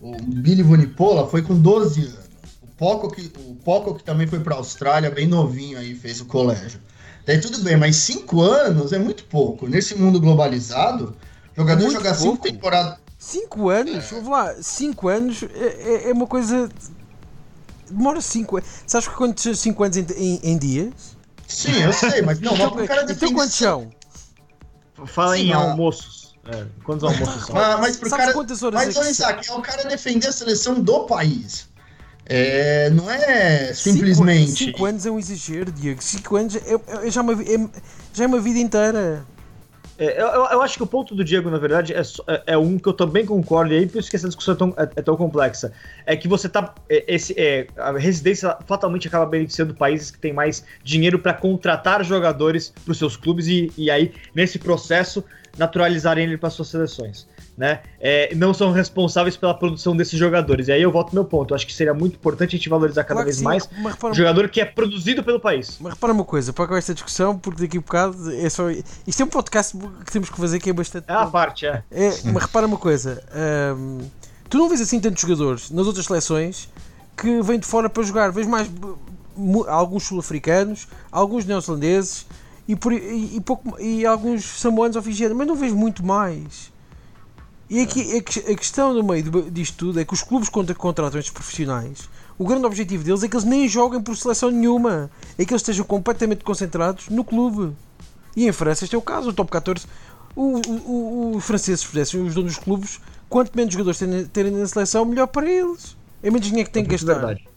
[0.02, 2.30] o, Billy Vunipola foi com 12 anos.
[2.64, 6.22] O Poco que, o Poco que também foi para a Austrália, bem novinho aí, fez
[6.22, 6.80] o colégio.
[7.26, 9.68] Daí tudo bem, mas cinco anos é muito pouco.
[9.68, 11.16] Nesse mundo globalizado,
[11.56, 12.98] jogador é jogar cinco temporadas.
[13.20, 14.06] 5 anos?
[14.06, 14.16] É.
[14.16, 16.70] Vamos lá, 5 anos é, é, é, uma coisa.
[17.90, 18.70] Demora 5 anos.
[18.88, 20.94] Sabes que quantos 5 anos em, em, em, dias?
[21.46, 23.92] Sim, eu sei, mas não, então, mas cara Então quantos são?
[25.06, 25.58] Fala Sim, em mas...
[25.58, 26.36] almoços.
[26.46, 27.56] É, quantos almoços são?
[27.56, 28.34] Mas, mas pro Sabe cara.
[28.34, 31.68] Quantas horas mas, é, Isaac, é o cara defender a seleção do país.
[32.26, 34.52] É, não é simplesmente.
[34.52, 36.02] Cinco, cinco, anos é um exagero, Diego.
[36.02, 37.70] Cinco anos é, é, é já, uma, é,
[38.14, 39.26] já é uma vida inteira.
[40.00, 42.80] É, eu, eu, acho que o ponto do Diego, na verdade, é, é, é, um
[42.80, 45.02] que eu também concordo, e aí por isso que essa discussão é tão, é, é
[45.02, 45.74] tão complexa.
[46.06, 46.74] É que você tá.
[46.90, 47.36] É, esse,
[47.78, 52.98] a residência fatalmente acaba beneficiando países que têm mais dinheiro para contratar jogadores para os
[52.98, 55.22] seus clubes e, e aí, nesse processo,
[55.60, 57.28] naturalizarem ele para suas seleções
[57.60, 60.70] né, é, não são responsáveis pela produção desses jogadores.
[60.70, 61.52] E aí eu volto meu ponto.
[61.52, 63.70] Eu acho que seria muito importante a gente valorizar cada claro vez sim, mais
[64.02, 65.78] o jogador que é produzido pelo país.
[65.82, 68.70] Mas repara uma coisa, para acabar esta discussão, porque daqui a um bocado é só.
[68.70, 71.04] Isto é um podcast que temos que fazer que é bastante.
[71.10, 71.84] É a parte, é.
[71.92, 73.22] é mas repara uma coisa.
[73.76, 74.00] Hum,
[74.50, 76.70] tu não vês assim tantos jogadores nas outras seleções
[77.18, 78.32] que vêm de fora para jogar.
[78.32, 78.72] Vês mais
[79.68, 82.26] alguns sul-africanos, alguns neozelandeses
[82.70, 86.72] e, por, e, e, pouco, e alguns samoanos ou fijianos, mas não vês muito mais.
[87.68, 91.34] E aqui a questão no meio disto tudo é que os clubes quando contratam estes
[91.34, 92.08] profissionais,
[92.38, 95.64] o grande objetivo deles é que eles nem joguem por seleção nenhuma, é que eles
[95.64, 97.76] estejam completamente concentrados no clube.
[98.36, 99.88] E em França este é o caso, o top 14,
[100.36, 104.68] o, o, os franceses fizessem os donos dos clubes, quanto menos jogadores terem, terem na
[104.68, 105.98] seleção, melhor para eles.
[106.22, 107.16] É menos dinheiro que têm que é gastar.
[107.16, 107.50] Verdade.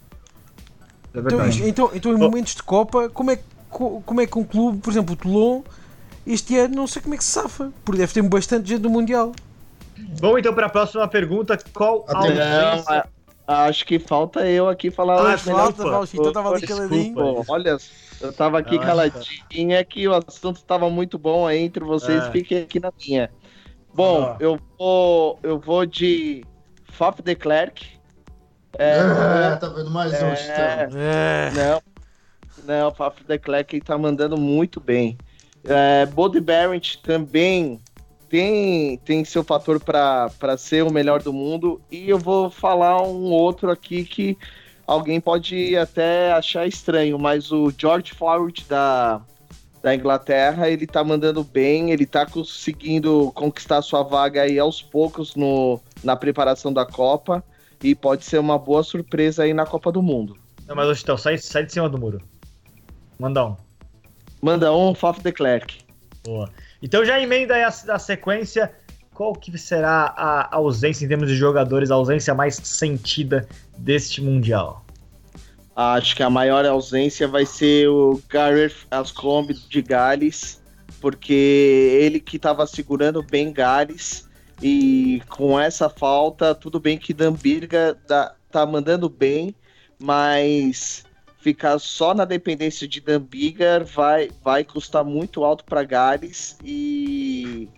[1.12, 1.58] É verdade.
[1.58, 3.38] Então, então, então, em momentos de Copa, como é,
[3.72, 5.62] como é que um clube, por exemplo, o Toulon,
[6.26, 8.90] este ano não sei como é que se safa, porque deve ter bastante gente no
[8.90, 9.32] Mundial.
[10.20, 11.58] Vamos então para a próxima pergunta.
[11.72, 13.06] Qual a ausência...
[13.46, 15.34] Acho que falta eu aqui falar.
[15.34, 17.44] Ah, falta, Valchito, eu tava ali caladinho.
[17.48, 17.76] Olha,
[18.20, 22.22] eu tava aqui ah, caladinho, é que o assunto estava muito bom aí entre vocês,
[22.22, 22.30] é.
[22.30, 23.30] fiquem aqui na minha.
[23.92, 24.36] Bom, ah.
[24.38, 26.44] eu vou eu vou de
[26.84, 27.84] Faf de Klerk.
[28.78, 30.98] É, é, tá vendo mais é, um então.
[30.98, 31.50] é.
[31.52, 31.82] Não,
[32.64, 35.18] não, Faf de Klerk tá mandando muito bem.
[35.64, 37.80] É, Bode Barrett também
[38.28, 41.80] tem, tem seu fator para ser o melhor do mundo.
[41.90, 44.38] E eu vou falar um outro aqui que
[44.86, 49.20] alguém pode até achar estranho, mas o George Floyd da,
[49.82, 55.34] da Inglaterra, ele tá mandando bem, ele tá conseguindo conquistar sua vaga aí aos poucos
[55.34, 57.44] no, na preparação da Copa
[57.82, 60.36] e pode ser uma boa surpresa aí na Copa do Mundo.
[60.66, 62.22] Não, mas então, sai, sai de cima do muro.
[63.22, 63.56] Manda um.
[64.42, 65.78] Manda um, Faf de Klerk.
[66.24, 66.50] Boa.
[66.82, 68.72] Então já emenda aí a, a sequência.
[69.14, 73.48] Qual que será a ausência em termos de jogadores, a ausência mais sentida
[73.78, 74.84] deste Mundial?
[75.76, 80.60] Acho que a maior ausência vai ser o Gareth Ascombe de Gales,
[81.00, 81.32] porque
[82.02, 84.28] ele que estava segurando bem Gales
[84.60, 89.54] e com essa falta, tudo bem que Dambirga tá, tá mandando bem,
[89.96, 91.04] mas
[91.42, 97.68] ficar só na dependência de Dambigar vai, vai custar muito alto para Gales e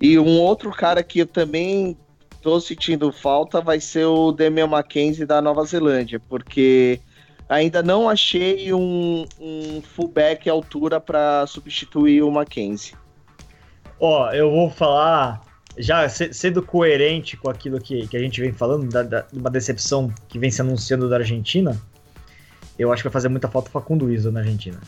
[0.00, 1.96] e um outro cara que eu também
[2.42, 7.00] tô sentindo falta vai ser o Demian Mackenzie da Nova Zelândia, porque
[7.48, 12.94] ainda não achei um, um fullback altura para substituir o Mackenzie.
[13.98, 15.40] Ó, eu vou falar
[15.78, 20.12] já sendo coerente com aquilo que, que a gente vem falando, da, da, uma decepção
[20.28, 21.80] que vem se anunciando da Argentina,
[22.78, 24.78] eu acho que vai fazer muita falta o Facundo Iso na Argentina.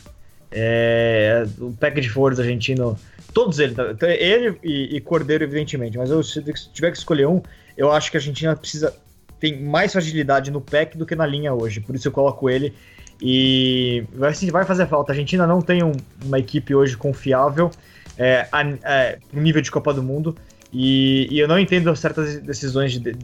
[0.51, 2.97] É, o package forwards argentino,
[3.33, 6.41] todos eles, tá, então, ele e, e, Cordeiro, evidentemente, mas eu, se
[6.73, 7.41] tiver que escolher um,
[7.77, 8.93] eu acho que a Argentina precisa
[9.41, 12.73] tem mais fragilidade no pack do que na linha hoje, por isso eu coloco ele.
[13.19, 15.11] E assim, vai fazer falta.
[15.11, 15.91] A Argentina não tem um,
[16.23, 17.71] uma equipe hoje confiável
[18.17, 20.35] é, a, é, nível de Copa do Mundo.
[20.71, 23.17] E, e, eu não entendo certas decisões de, de,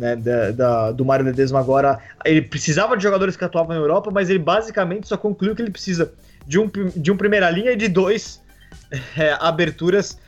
[0.00, 1.98] né, da, da, do Mário Ledesma agora.
[2.24, 5.70] Ele precisava de jogadores que atuavam na Europa, mas ele basicamente só concluiu que ele
[5.70, 6.12] precisa
[6.46, 8.40] de um, de um primeira linha e de dois
[9.16, 10.18] é, aberturas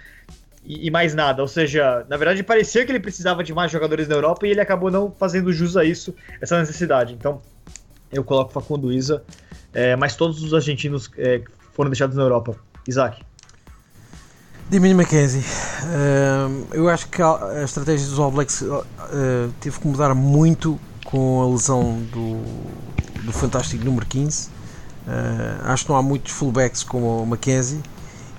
[0.64, 1.40] e, e, mais nada.
[1.40, 4.60] Ou seja, na verdade parecia que ele precisava de mais jogadores na Europa e ele
[4.60, 7.14] acabou não fazendo jus a isso, essa necessidade.
[7.14, 7.40] Então
[8.12, 9.24] eu coloco Facundo Isa,
[9.72, 11.40] é, mas todos os argentinos é,
[11.72, 12.54] foram deixados na Europa.
[12.86, 13.22] Isaac.
[14.72, 15.44] Dimini Mackenzie,
[15.84, 18.82] uh, eu acho que a estratégia dos All Blacks uh,
[19.60, 22.42] teve que mudar muito com a lesão do,
[23.22, 24.48] do fantástico número 15.
[24.48, 24.50] Uh,
[25.64, 27.82] acho que não há muitos fullbacks como o Mackenzie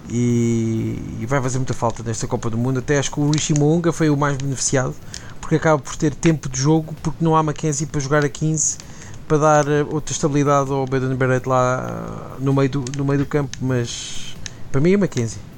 [0.09, 2.79] e, e, vai fazer muita falta nesta Copa do Mundo.
[2.79, 4.95] Até acho que o Rishi Mounga foi o mais beneficiado
[5.39, 8.79] porque acaba por ter tempo de jogo porque não há Mackenzie para jogar a 15
[9.27, 13.55] para dar outra estabilidade ao Baden Barrett lá no meio do, no meio do campo.
[13.61, 14.35] Mas
[14.71, 15.52] para mim é Mackenzie.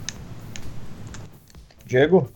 [1.86, 2.30] Diego?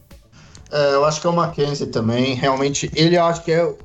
[0.71, 2.35] É, eu acho que é o Mackenzie também.
[2.35, 3.63] Realmente, ele acho que é.
[3.63, 3.77] O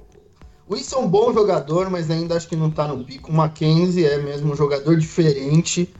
[0.74, 3.30] Wilson é um bom jogador, mas ainda acho que não tá no pico.
[3.30, 5.92] O Mackenzie é mesmo um jogador diferente.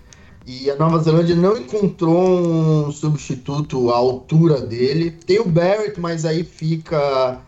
[0.47, 5.11] E a Nova Zelândia não encontrou um substituto à altura dele.
[5.11, 7.41] Tem o Barrett, mas aí fica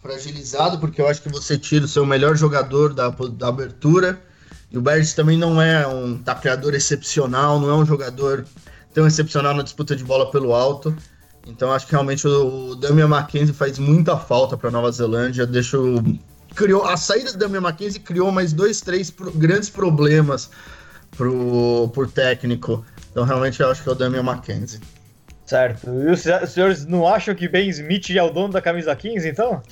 [0.00, 4.20] fragilizado, porque eu acho que você tira o seu melhor jogador da, da abertura.
[4.70, 8.44] E o Barrett também não é um tapeador excepcional, não é um jogador
[8.92, 10.94] tão excepcional na disputa de bola pelo alto.
[11.46, 15.46] Então acho que realmente o Damian Mackenzie faz muita falta para Nova Zelândia.
[15.46, 16.02] Deixa o...
[16.54, 19.30] criou a saída do Damian Mackenzie criou mais dois, três pro...
[19.32, 20.50] grandes problemas
[21.16, 22.84] pro pro técnico.
[23.10, 24.80] Então realmente eu acho que é o Damian Mackenzie.
[25.44, 25.90] Certo.
[25.90, 29.62] E os senhores não acham que Ben Smith é o dono da camisa 15, então?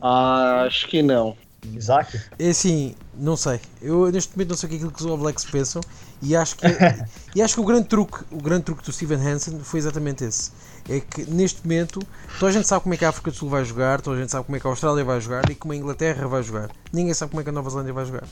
[0.00, 1.36] Ah, acho que não.
[1.74, 2.20] Isaac?
[2.38, 3.60] É assim, não sei.
[3.82, 5.82] Eu neste momento não sei o que é que os All Blacks pensam
[6.22, 6.66] e acho que,
[7.34, 10.52] e acho que o grande truque, o grande truque do Steven Hansen foi exatamente esse.
[10.88, 12.00] É que neste momento
[12.38, 14.20] toda a gente sabe como é que a África do Sul vai jogar, toda a
[14.20, 16.70] gente sabe como é que a Austrália vai jogar e como a Inglaterra vai jogar.
[16.92, 18.24] Ninguém sabe como é que a Nova Zelândia vai jogar.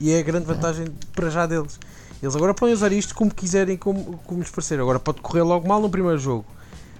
[0.00, 1.78] E é a grande vantagem para já deles.
[2.22, 4.80] Eles agora podem usar isto como quiserem, como, como lhes parecer.
[4.80, 6.44] Agora pode correr logo mal no primeiro jogo.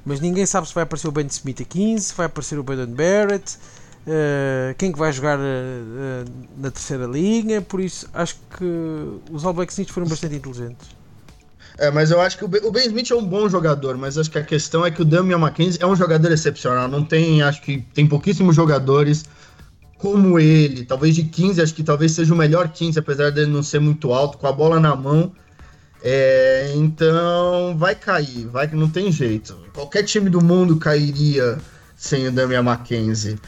[0.04, 2.62] Mas ninguém sabe se vai aparecer o Ben Smith a 15, se vai aparecer o
[2.62, 3.58] Baden Barrett,
[4.06, 7.60] uh, quem que vai jogar uh, uh, na terceira linha.
[7.60, 8.64] Por isso acho que
[9.30, 10.95] os All Blacks foram bastante inteligentes.
[11.78, 14.38] É, mas eu acho que o Ben Smith é um bom jogador, mas acho que
[14.38, 16.88] a questão é que o Damian McKenzie é um jogador excepcional.
[16.88, 19.24] Não tem, acho que tem pouquíssimos jogadores
[19.98, 23.62] como ele, talvez de 15, acho que talvez seja o melhor 15, apesar dele não
[23.62, 25.32] ser muito alto, com a bola na mão.
[26.02, 29.56] É, então vai cair, vai que não tem jeito.
[29.74, 31.58] Qualquer time do mundo cairia
[31.96, 33.38] sem o Damian Mackenzie.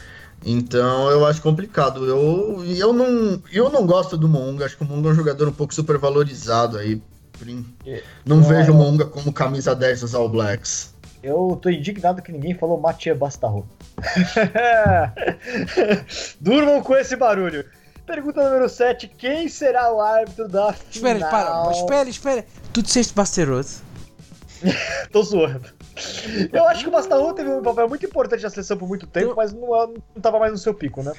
[0.45, 2.05] Então eu acho complicado.
[2.05, 5.49] Eu, eu, não, eu não gosto do Monga, acho que o Monga é um jogador
[5.49, 7.01] um pouco supervalorizado aí.
[8.24, 10.95] Não vejo o Monga como camisa 10 dos All Blacks.
[11.22, 13.68] Eu tô indignado que ninguém falou Mathieu Bastarro.
[16.41, 17.64] Durmam com esse barulho.
[18.07, 19.09] Pergunta número 7.
[19.09, 21.16] Quem será o árbitro da final?
[21.16, 22.45] Espera, para, espera, espera.
[22.72, 23.82] Tu disseste Basteroso?
[25.12, 25.68] Tô zoando.
[26.53, 29.34] Eu acho que o Bastarro teve um papel muito importante na seleção por muito tempo,
[29.36, 31.12] mas não, não tava mais no seu pico, né?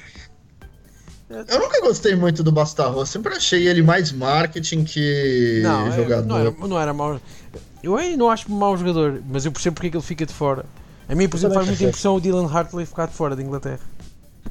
[1.29, 6.27] Eu nunca gostei muito do Bastarro, sempre achei ele mais marketing que não, é, jogador.
[6.27, 7.21] Não era, não era mau.
[7.83, 10.33] Eu aí não acho mau jogador, mas eu percebo porque é que ele fica de
[10.33, 10.65] fora.
[11.07, 13.79] A mim, por exemplo, faz muita impressão o Dylan Hartley ficar de fora da Inglaterra.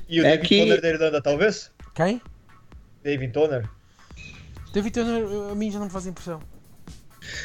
[0.09, 0.61] E o é David que...
[0.61, 1.71] Toner da Irlanda, talvez?
[1.95, 2.23] Quem?
[3.03, 3.69] David Toner.
[4.73, 6.41] David Toner, a mim já não me faz impressão.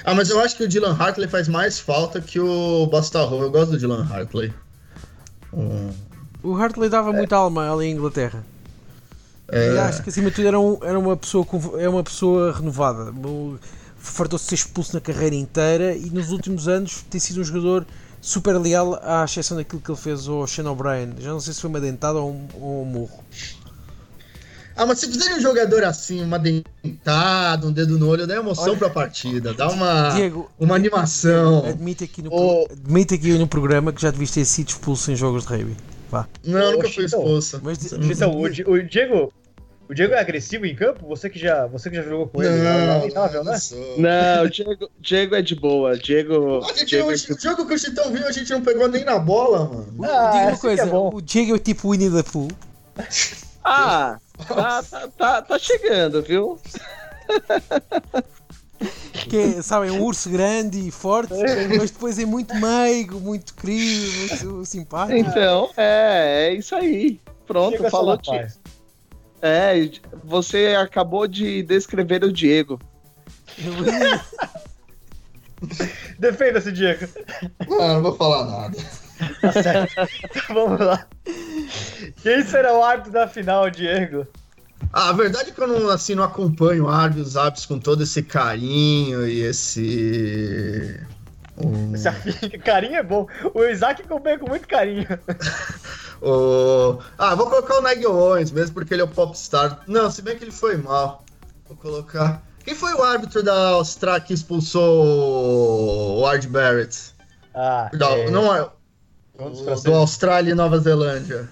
[0.03, 3.41] Ah, mas eu acho que o Dylan Hartley faz mais falta que o Bastarro.
[3.41, 4.53] Eu gosto do Dylan Hartley.
[5.51, 5.91] Hum.
[6.41, 7.13] O Hartley dava é.
[7.13, 8.43] muita alma ali em Inglaterra.
[9.53, 9.75] É.
[9.75, 11.45] E acho que acima de tudo era, um, era uma, pessoa,
[11.77, 13.13] é uma pessoa renovada.
[13.97, 17.85] Fartou-se ser expulso na carreira inteira e nos últimos anos tem sido um jogador
[18.19, 21.13] super leal, à exceção daquilo que ele fez ao Shane O'Brien.
[21.19, 23.23] Já não sei se foi uma dentada ou um, ou um murro.
[24.75, 28.69] Ah, mas se fizerem um jogador assim, uma dentada, um dedo no olho, dá emoção
[28.69, 31.63] Olha, pra partida, dá uma, Diego, uma animação.
[31.63, 32.65] Admite aqui, no, oh.
[32.71, 35.77] admite aqui no programa que já deviste ter sido expulso em jogos de rugby.
[36.09, 36.27] Vá.
[36.43, 37.59] Não, nunca fui expulso.
[37.63, 39.31] Mas, mas, o, o Diego,
[39.89, 41.05] o Diego é agressivo em campo?
[41.07, 42.55] Você que já, você que já jogou com ele?
[42.57, 43.57] Não, é não, né?
[43.97, 45.97] não o Diego, Diego é de boa.
[45.97, 46.63] Diego.
[46.63, 47.33] A gente Diego não, é tipo...
[47.33, 50.05] O jogo que o Chitão viu, a gente não pegou nem na bola, mano.
[50.05, 52.47] Ah, Diga uma coisa: é o Diego é tipo Winnie the Pooh.
[53.63, 56.59] Ah, tá, tá, tá, tá chegando, viu?
[59.29, 61.33] que é, sabe, é um urso grande e forte,
[61.77, 65.17] mas depois é muito meigo, muito querido, muito simpático.
[65.17, 67.19] Então, é, é isso aí.
[67.45, 68.19] Pronto, falou.
[69.45, 69.89] É,
[70.23, 72.79] você acabou de descrever o Diego.
[76.17, 77.05] Defenda-se, Diego.
[77.59, 78.77] Ah, não vou falar nada.
[79.41, 80.07] Tá certo.
[80.47, 81.05] Vamos lá.
[82.21, 84.25] Quem será o árbitro da final, Diego?
[84.93, 88.23] Ah, a verdade é que eu não, assim, não acompanho árbitros, árbitros com todo esse
[88.23, 91.05] carinho e esse.
[91.57, 91.93] Um...
[91.93, 92.09] Esse
[92.63, 93.27] carinho é bom.
[93.53, 95.05] O Isaac acompanha com muito carinho.
[96.23, 96.99] O...
[97.17, 99.81] Ah, vou colocar o Nigel Owens, mesmo porque ele é o popstar.
[99.87, 101.25] Não, se bem que ele foi mal.
[101.67, 102.41] Vou colocar.
[102.63, 107.13] Quem foi o árbitro da Austrália que expulsou o Ard Barrett?
[107.53, 108.31] Ah, é...
[108.31, 108.69] Não é.
[109.37, 111.49] Um do Austrália e Nova Zelândia.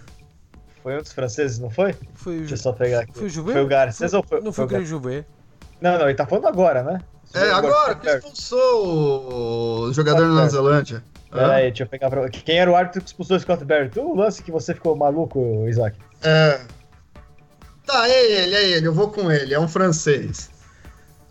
[0.82, 1.94] Foi um dos franceses, não foi?
[2.14, 3.14] Foi o Deixa eu só pegar aqui.
[3.14, 3.54] Foi o Jubé?
[3.54, 5.26] Foi o Garcês ou foi, Não foi, foi o Jubé?
[5.82, 7.02] Não, não, ele tá falando agora, né?
[7.34, 11.04] É, agora, que expulsou o jogador da Nova Zelândia.
[11.32, 12.30] Peraí, deixa eu pegar pra...
[12.30, 13.98] Quem era o árbitro que expulsou o Scott Barrett?
[13.98, 15.98] O lance que você ficou maluco, Isaac.
[16.24, 16.60] É.
[17.86, 20.52] Tá, é ele, é ele, eu vou com ele, é um francês.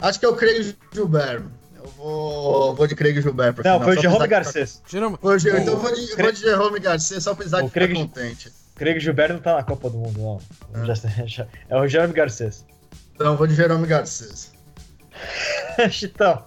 [0.00, 1.44] Acho que é o Craig Gilbert.
[1.76, 3.54] Eu vou, vou de Craig Gilbert.
[3.56, 4.82] Não, final, foi o Jerome Garcês.
[4.86, 5.18] Jerome...
[5.20, 6.22] Foi, então eu vou de, Craig...
[6.22, 7.94] vou de Jerome Garcês só pra Isaac ficar Craig...
[7.94, 8.52] contente.
[8.76, 10.40] Craig Gilbert não tá na Copa do Mundo, não.
[10.82, 12.64] É, é o Jerome Garcês.
[13.14, 14.52] Então, vou de Jerome Garcês.
[15.90, 16.42] Chitão.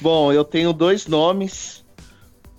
[0.00, 1.79] Bom, eu tenho dois nomes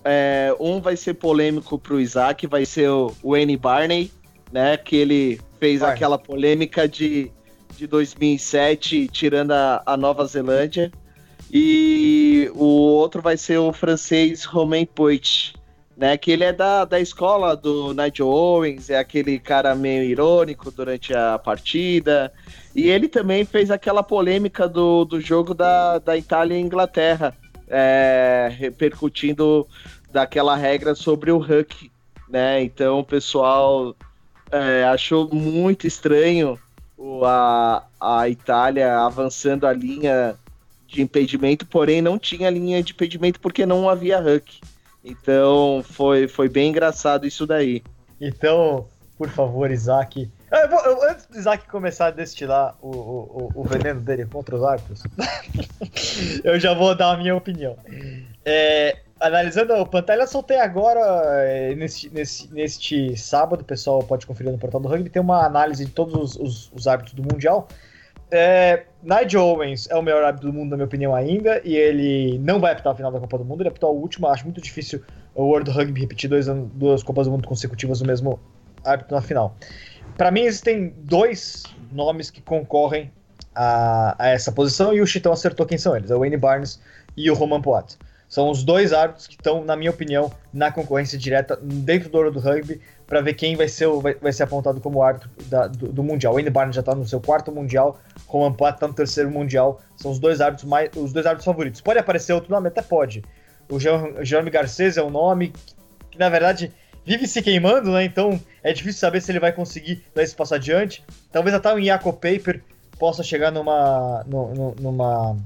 [0.04, 4.12] É, um vai ser polêmico pro Isaac, vai ser o Wayne Barney,
[4.52, 4.78] né?
[4.78, 5.95] Que ele fez Barney.
[5.95, 7.32] aquela polêmica de,
[7.78, 10.91] de 2007, tirando a, a Nova Zelândia.
[11.54, 15.54] E o outro vai ser o francês Romain Poit,
[15.97, 16.18] né?
[16.18, 21.14] Que ele é da, da escola do Nigel Owens, é aquele cara meio irônico durante
[21.14, 22.32] a partida.
[22.74, 27.36] E ele também fez aquela polêmica do, do jogo da, da Itália e Inglaterra,
[27.72, 29.65] é, repercutindo
[30.11, 31.89] daquela regra sobre o Huck,
[32.30, 32.61] né?
[32.61, 33.95] Então o pessoal
[34.51, 36.59] é, achou muito estranho
[37.26, 40.36] a, a Itália avançando a linha
[40.86, 44.59] de impedimento, porém não tinha linha de impedimento porque não havia Huck.
[45.03, 47.82] Então foi, foi bem engraçado isso daí.
[48.19, 48.86] Então,
[49.17, 50.30] por favor, Isaac.
[50.52, 54.54] Eu vou, eu, antes do Isaac começar a destilar o, o, o veneno dele contra
[54.54, 55.02] os árbitros,
[56.43, 57.78] eu já vou dar a minha opinião.
[58.43, 60.99] É, analisando o Pantalha, soltei agora,
[61.45, 65.45] é, neste, nesse, neste sábado, o pessoal pode conferir no portal do rugby, tem uma
[65.45, 67.70] análise de todos os, os, os árbitros do Mundial.
[68.30, 72.38] É, Nigel Owens é o melhor árbitro do mundo, na minha opinião, ainda, e ele
[72.39, 74.32] não vai apitar a final da Copa do Mundo, ele apitou a última.
[74.32, 75.02] Acho muito difícil
[75.34, 78.39] o World Rugby repetir dois, duas Copas do Mundo consecutivas no mesmo
[78.86, 79.56] árbitro na final.
[80.18, 83.12] Para mim, existem dois nomes que concorrem
[83.55, 86.80] a, a, essa posição, e o Chitão acertou quem são eles: é o Wayne Barnes
[87.16, 87.97] e o Roman Poit.
[88.32, 92.32] São os dois árbitros que estão, na minha opinião, na concorrência direta dentro do Ouro
[92.32, 95.91] do Rugby para ver quem vai ser, vai, vai ser apontado como árbitro da, do,
[95.91, 96.32] do, Mundial.
[96.32, 99.82] O Wayne Barnes já está no seu quarto Mundial, Roman Poit está no terceiro Mundial.
[99.97, 101.82] São os dois árbitros mais, os dois árbitros favoritos.
[101.82, 102.70] Pode aparecer outro nome?
[102.70, 103.22] Até pode.
[103.70, 105.76] O Jerome Garcês é um nome que,
[106.12, 106.72] que, na verdade,
[107.06, 108.04] vive se queimando, né?
[108.04, 111.04] Então é difícil saber se ele vai conseguir dar esse passo adiante.
[111.32, 112.62] Talvez até o Jaco Paper
[112.97, 115.38] possa chegar numa, numa,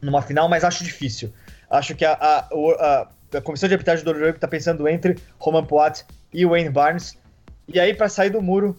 [0.00, 1.32] numa final, mas acho difícil.
[1.68, 5.64] Acho que a, a, a, a comissão de arbitragem do Rugby está pensando entre Roman
[5.64, 7.18] Poit e Wayne Barnes.
[7.66, 8.78] E aí, para sair do muro,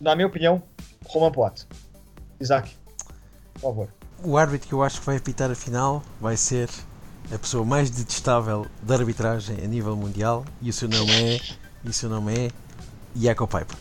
[0.00, 0.62] na minha opinião,
[1.06, 1.66] Roman Poit.
[2.38, 2.70] Isaac,
[3.54, 3.88] por favor.
[4.22, 6.68] O árbitro que eu acho que vai apitar a final vai ser
[7.30, 11.40] a pessoa mais detestável da arbitragem a nível mundial e o seu nome é,
[11.84, 12.50] e o seu nome é
[13.14, 13.76] Jacob Piper.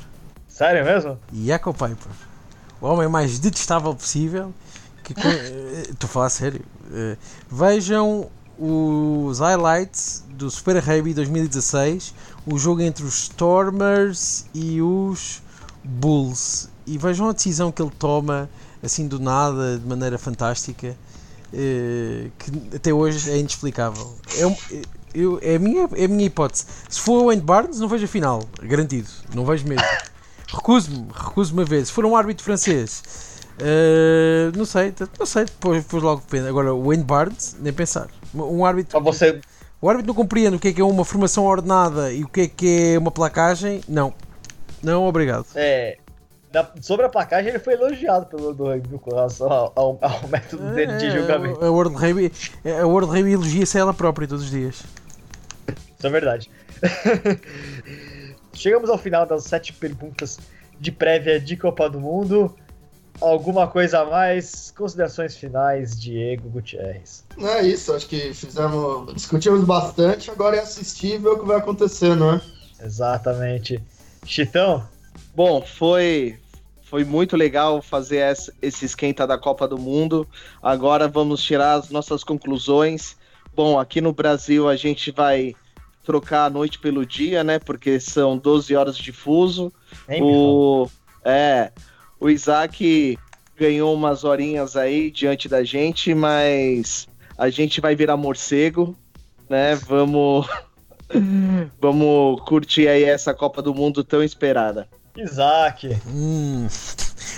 [0.47, 1.17] Sério mesmo?
[1.33, 2.11] Jacob Piper.
[2.79, 4.53] O homem mais detestável possível.
[5.03, 5.13] Que,
[5.89, 6.61] estou a falar sério.
[6.85, 7.17] Uh,
[7.49, 12.13] vejam os highlights do Super Rugby 2016,
[12.45, 15.41] o jogo entre os Stormers e os
[15.83, 16.69] Bulls.
[16.85, 18.49] E vejam a decisão que ele toma
[18.83, 20.95] assim do nada, de maneira fantástica,
[21.51, 24.15] que até hoje é inexplicável.
[24.37, 24.81] É,
[25.13, 26.65] eu, é, a minha, é a minha hipótese.
[26.89, 29.85] Se for o Wayne Barnes, não vejo a final, garantido, não vejo mesmo.
[30.47, 31.85] Recuso-me, recuso-me a ver.
[31.85, 33.03] Se for um árbitro francês
[33.61, 36.47] Uh, não sei, não sei, depois, depois logo depende.
[36.47, 38.07] Agora, o Wayne Barnes, nem pensar.
[38.33, 38.99] Um árbitro.
[39.01, 39.39] Você...
[39.79, 42.41] O árbitro não compreende o que é que é uma formação ordenada e o que
[42.41, 43.81] é que é uma placagem.
[43.87, 44.13] Não.
[44.81, 45.45] Não, obrigado.
[45.53, 45.97] É.
[46.81, 50.67] sobre a placagem, ele foi elogiado pelo do rugby com relação ao, ao, ao método
[50.69, 51.63] é, dele de julgamento.
[51.63, 52.31] A World Rugby,
[52.65, 54.83] a World Rugby elogia-se ela própria todos os dias.
[55.97, 56.49] Isso é verdade.
[58.53, 60.39] Chegamos ao final das sete perguntas
[60.79, 62.53] de prévia de Copa do Mundo.
[63.21, 64.73] Alguma coisa a mais?
[64.75, 67.23] Considerações finais, Diego Gutierrez.
[67.37, 69.13] Não é isso, acho que fizemos.
[69.13, 72.41] discutimos bastante, agora é assistir e ver o que vai acontecer, não é?
[72.83, 73.81] Exatamente.
[74.25, 74.87] Chitão?
[75.35, 76.40] Bom, foi.
[76.91, 80.27] Foi muito legal fazer esse esquenta da Copa do Mundo.
[80.61, 83.15] Agora vamos tirar as nossas conclusões.
[83.55, 85.55] Bom, aqui no Brasil a gente vai
[86.03, 87.59] trocar a noite pelo dia, né?
[87.59, 89.71] Porque são 12 horas de fuso.
[90.19, 90.85] o...
[91.23, 91.71] É,
[92.19, 93.17] o Isaac
[93.55, 98.97] ganhou umas horinhas aí diante da gente, mas a gente vai virar morcego,
[99.49, 99.75] né?
[99.75, 100.45] Vamos
[101.79, 104.89] vamos curtir aí essa Copa do Mundo tão esperada.
[105.15, 106.01] Isaac.
[106.07, 106.67] Hum.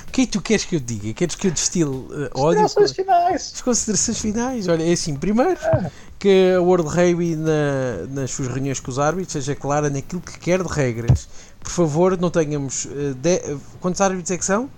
[0.08, 1.14] O que é que tu queres que eu diga?
[1.14, 2.62] Queres que eu destile uh, ódio?
[2.62, 3.52] Considerações finais.
[3.56, 4.68] As considerações finais.
[4.68, 5.92] Olha, é assim, primeiro é.
[6.20, 10.38] que a World Rugby na, nas suas reuniões com os árbitros seja clara naquilo que
[10.38, 11.28] quer de regras
[11.64, 12.86] por favor, não tenhamos.
[12.86, 14.70] Uh, de, quantos árbitros é que são?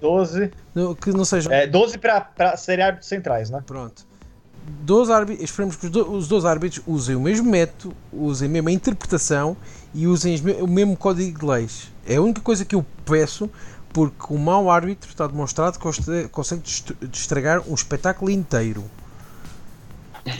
[0.00, 0.50] 12.
[0.74, 1.52] No, que não sejam.
[1.52, 3.62] É, 12 para serem árbitros centrais, né?
[3.64, 4.04] Pronto.
[4.64, 9.56] 12 árbitros, esperamos que os 12 árbitros usem o mesmo método, usem a mesma interpretação
[9.92, 11.91] e usem o mesmo código de leis.
[12.06, 13.50] É a única coisa que eu peço,
[13.92, 16.62] porque o mau árbitro está demonstrado que consegue
[17.12, 18.84] estragar um espetáculo inteiro.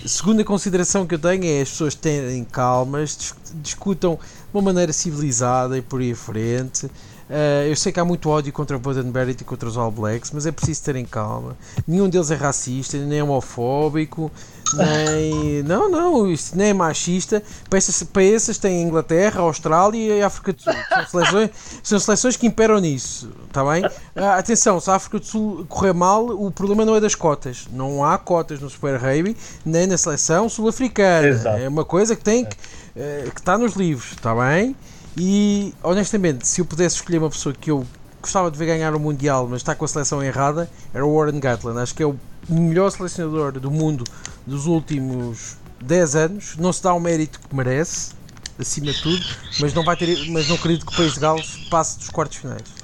[0.06, 4.20] Segunda consideração que eu tenho é as pessoas terem calmas, discutam de
[4.54, 6.88] uma maneira civilizada e por aí à frente.
[7.32, 10.30] Uh, eu sei que há muito ódio contra o Bodenberry e contra os All Blacks,
[10.32, 11.56] mas é preciso terem calma.
[11.88, 14.30] Nenhum deles é racista, nem é homofóbico,
[14.74, 15.62] nem.
[15.64, 17.42] Não, não, isto nem é machista.
[17.70, 20.74] Para essas, para essas tem a Inglaterra, a Austrália e a África do Sul.
[20.92, 21.50] São seleções,
[21.82, 23.84] são seleções que imperam nisso, está bem?
[23.84, 27.66] Uh, atenção, se a África do Sul correr mal, o problema não é das cotas.
[27.72, 31.28] Não há cotas no Super Rugby, nem na seleção sul-africana.
[31.58, 34.76] É uma coisa que tem que, uh, que está nos livros, está bem?
[35.16, 37.86] E honestamente, se eu pudesse escolher uma pessoa que eu
[38.20, 41.40] gostava de ver ganhar o Mundial, mas está com a seleção errada, era o Warren
[41.40, 41.80] Gatland.
[41.80, 42.16] Acho que é o
[42.48, 44.04] melhor selecionador do mundo
[44.46, 46.56] dos últimos 10 anos.
[46.56, 48.12] Não se dá o mérito que merece,
[48.58, 49.24] acima de tudo,
[49.60, 52.38] mas não, vai ter, mas não acredito que o País de Gales passe dos quartos
[52.38, 52.81] finais.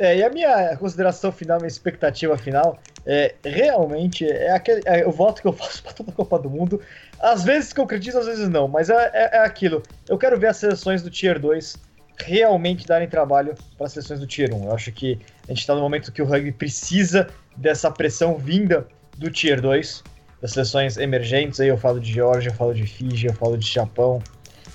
[0.00, 5.12] É, e a minha consideração final, minha expectativa final, é realmente é, aquele, é o
[5.12, 6.80] voto que eu faço para toda a Copa do Mundo
[7.20, 9.82] às vezes concretiza, às vezes não, mas é, é, é, aquilo.
[10.08, 11.76] Eu quero ver as seleções do Tier 2
[12.16, 14.64] realmente darem trabalho para as seleções do Tier 1.
[14.64, 18.86] Eu acho que a gente está no momento que o rugby precisa dessa pressão vinda
[19.18, 20.02] do Tier 2,
[20.40, 21.60] das seleções emergentes.
[21.60, 24.22] Aí eu falo de Geórgia, eu falo de Fiji, eu falo de Japão,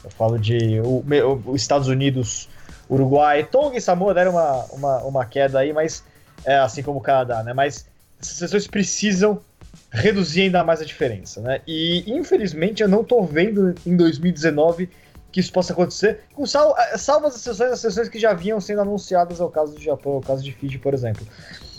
[0.04, 1.04] eu falo de o,
[1.46, 2.48] o Estados Unidos,
[2.90, 3.44] Uruguai.
[3.44, 6.04] Tonga e Samoa deram uma, uma, uma queda aí, mas
[6.44, 7.54] é assim como o Canadá, né?
[7.54, 7.86] Mas
[8.22, 9.42] essas seleções precisam
[9.92, 11.62] reduzir ainda mais a diferença, né?
[11.68, 14.90] E infelizmente eu não tô vendo em 2019
[15.32, 18.62] que isso possa acontecer, com sal, eh, salvo as exceções, as exceções que já vinham
[18.62, 21.28] sendo anunciadas ao caso do Japão, ao caso de Fiji, por exemplo.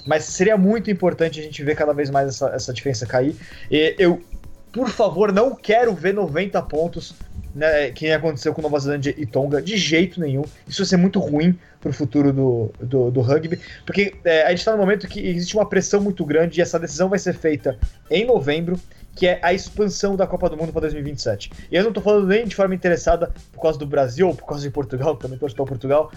[0.06, 3.34] Mas seria muito importante a gente ver cada vez mais essa, essa diferença cair.
[3.70, 4.22] E eu,
[4.70, 7.14] por favor, não quero ver 90 pontos
[7.56, 10.44] né, que aconteceu com Nova Zelândia e Tonga, de jeito nenhum.
[10.68, 14.50] Isso vai ser muito ruim para o futuro do, do, do, rugby, porque é, a
[14.50, 17.32] gente está no momento que existe uma pressão muito grande e essa decisão vai ser
[17.32, 17.78] feita
[18.10, 18.78] em novembro,
[19.14, 21.50] que é a expansão da Copa do Mundo para 2027.
[21.70, 24.46] E eu não estou falando nem de forma interessada por causa do Brasil ou por
[24.46, 26.12] causa de Portugal, também torço para Portugal,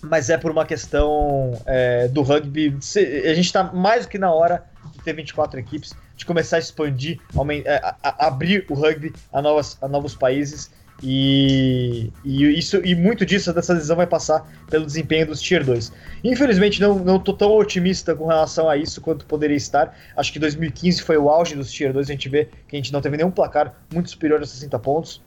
[0.00, 2.76] mas é por uma questão é, do rugby.
[3.24, 6.58] A gente está mais do que na hora de ter 24 equipes de começar a
[6.58, 10.70] expandir, aumentar, a, a, abrir o rugby a, novas, a novos países.
[11.02, 15.92] E, e, isso, e muito disso, dessa decisão vai passar pelo desempenho dos Tier 2.
[16.22, 19.98] Infelizmente, não, não tô tão otimista com relação a isso quanto poderia estar.
[20.16, 22.08] Acho que 2015 foi o auge dos Tier 2.
[22.08, 25.20] A gente vê que a gente não teve nenhum placar muito superior a 60 pontos.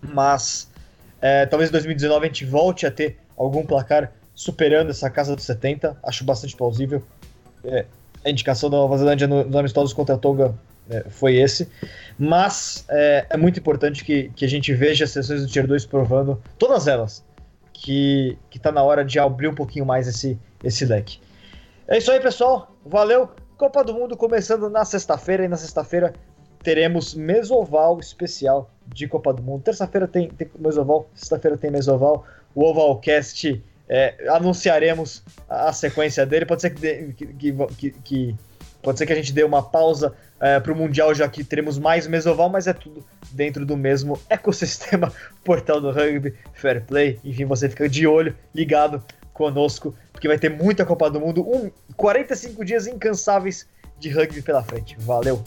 [0.00, 0.70] Mas
[1.20, 5.44] é, talvez em 2019 a gente volte a ter algum placar superando essa casa dos
[5.44, 5.98] 70.
[6.04, 7.02] Acho bastante plausível.
[7.64, 7.84] É,
[8.24, 10.54] a indicação da Nova Zelândia nos amistosos contra a Tonga
[10.88, 11.68] é, foi esse.
[12.18, 15.86] Mas é, é, muito importante que, que a gente veja as sessões do Tier 2
[15.86, 17.24] provando, todas elas,
[17.72, 21.20] que, que tá na hora de abrir um pouquinho mais esse, esse leque.
[21.88, 22.74] É isso aí, pessoal.
[22.84, 23.30] Valeu.
[23.56, 26.14] Copa do Mundo começando na sexta-feira, e na sexta-feira
[26.62, 29.62] teremos Mesoval especial de Copa do Mundo.
[29.62, 32.24] Terça-feira tem, tem Mesoval, sexta-feira tem Mesoval.
[32.54, 36.46] O Ovalcast é, anunciaremos a, sequência dele.
[36.46, 38.36] Pode ser que, que, que, que,
[38.80, 41.76] pode ser que a gente dê uma pausa é, para o Mundial, já que teremos
[41.76, 45.12] mais Mesoval, mas é tudo dentro do mesmo ecossistema
[45.44, 47.18] Portal do Rugby, Fair Play.
[47.24, 49.02] Enfim, você fica de olho, ligado
[49.34, 51.42] conosco, porque vai ter muita Copa do Mundo.
[51.42, 53.66] Um, 45 dias incansáveis
[53.98, 54.96] de rugby pela frente.
[55.00, 55.42] Valeu!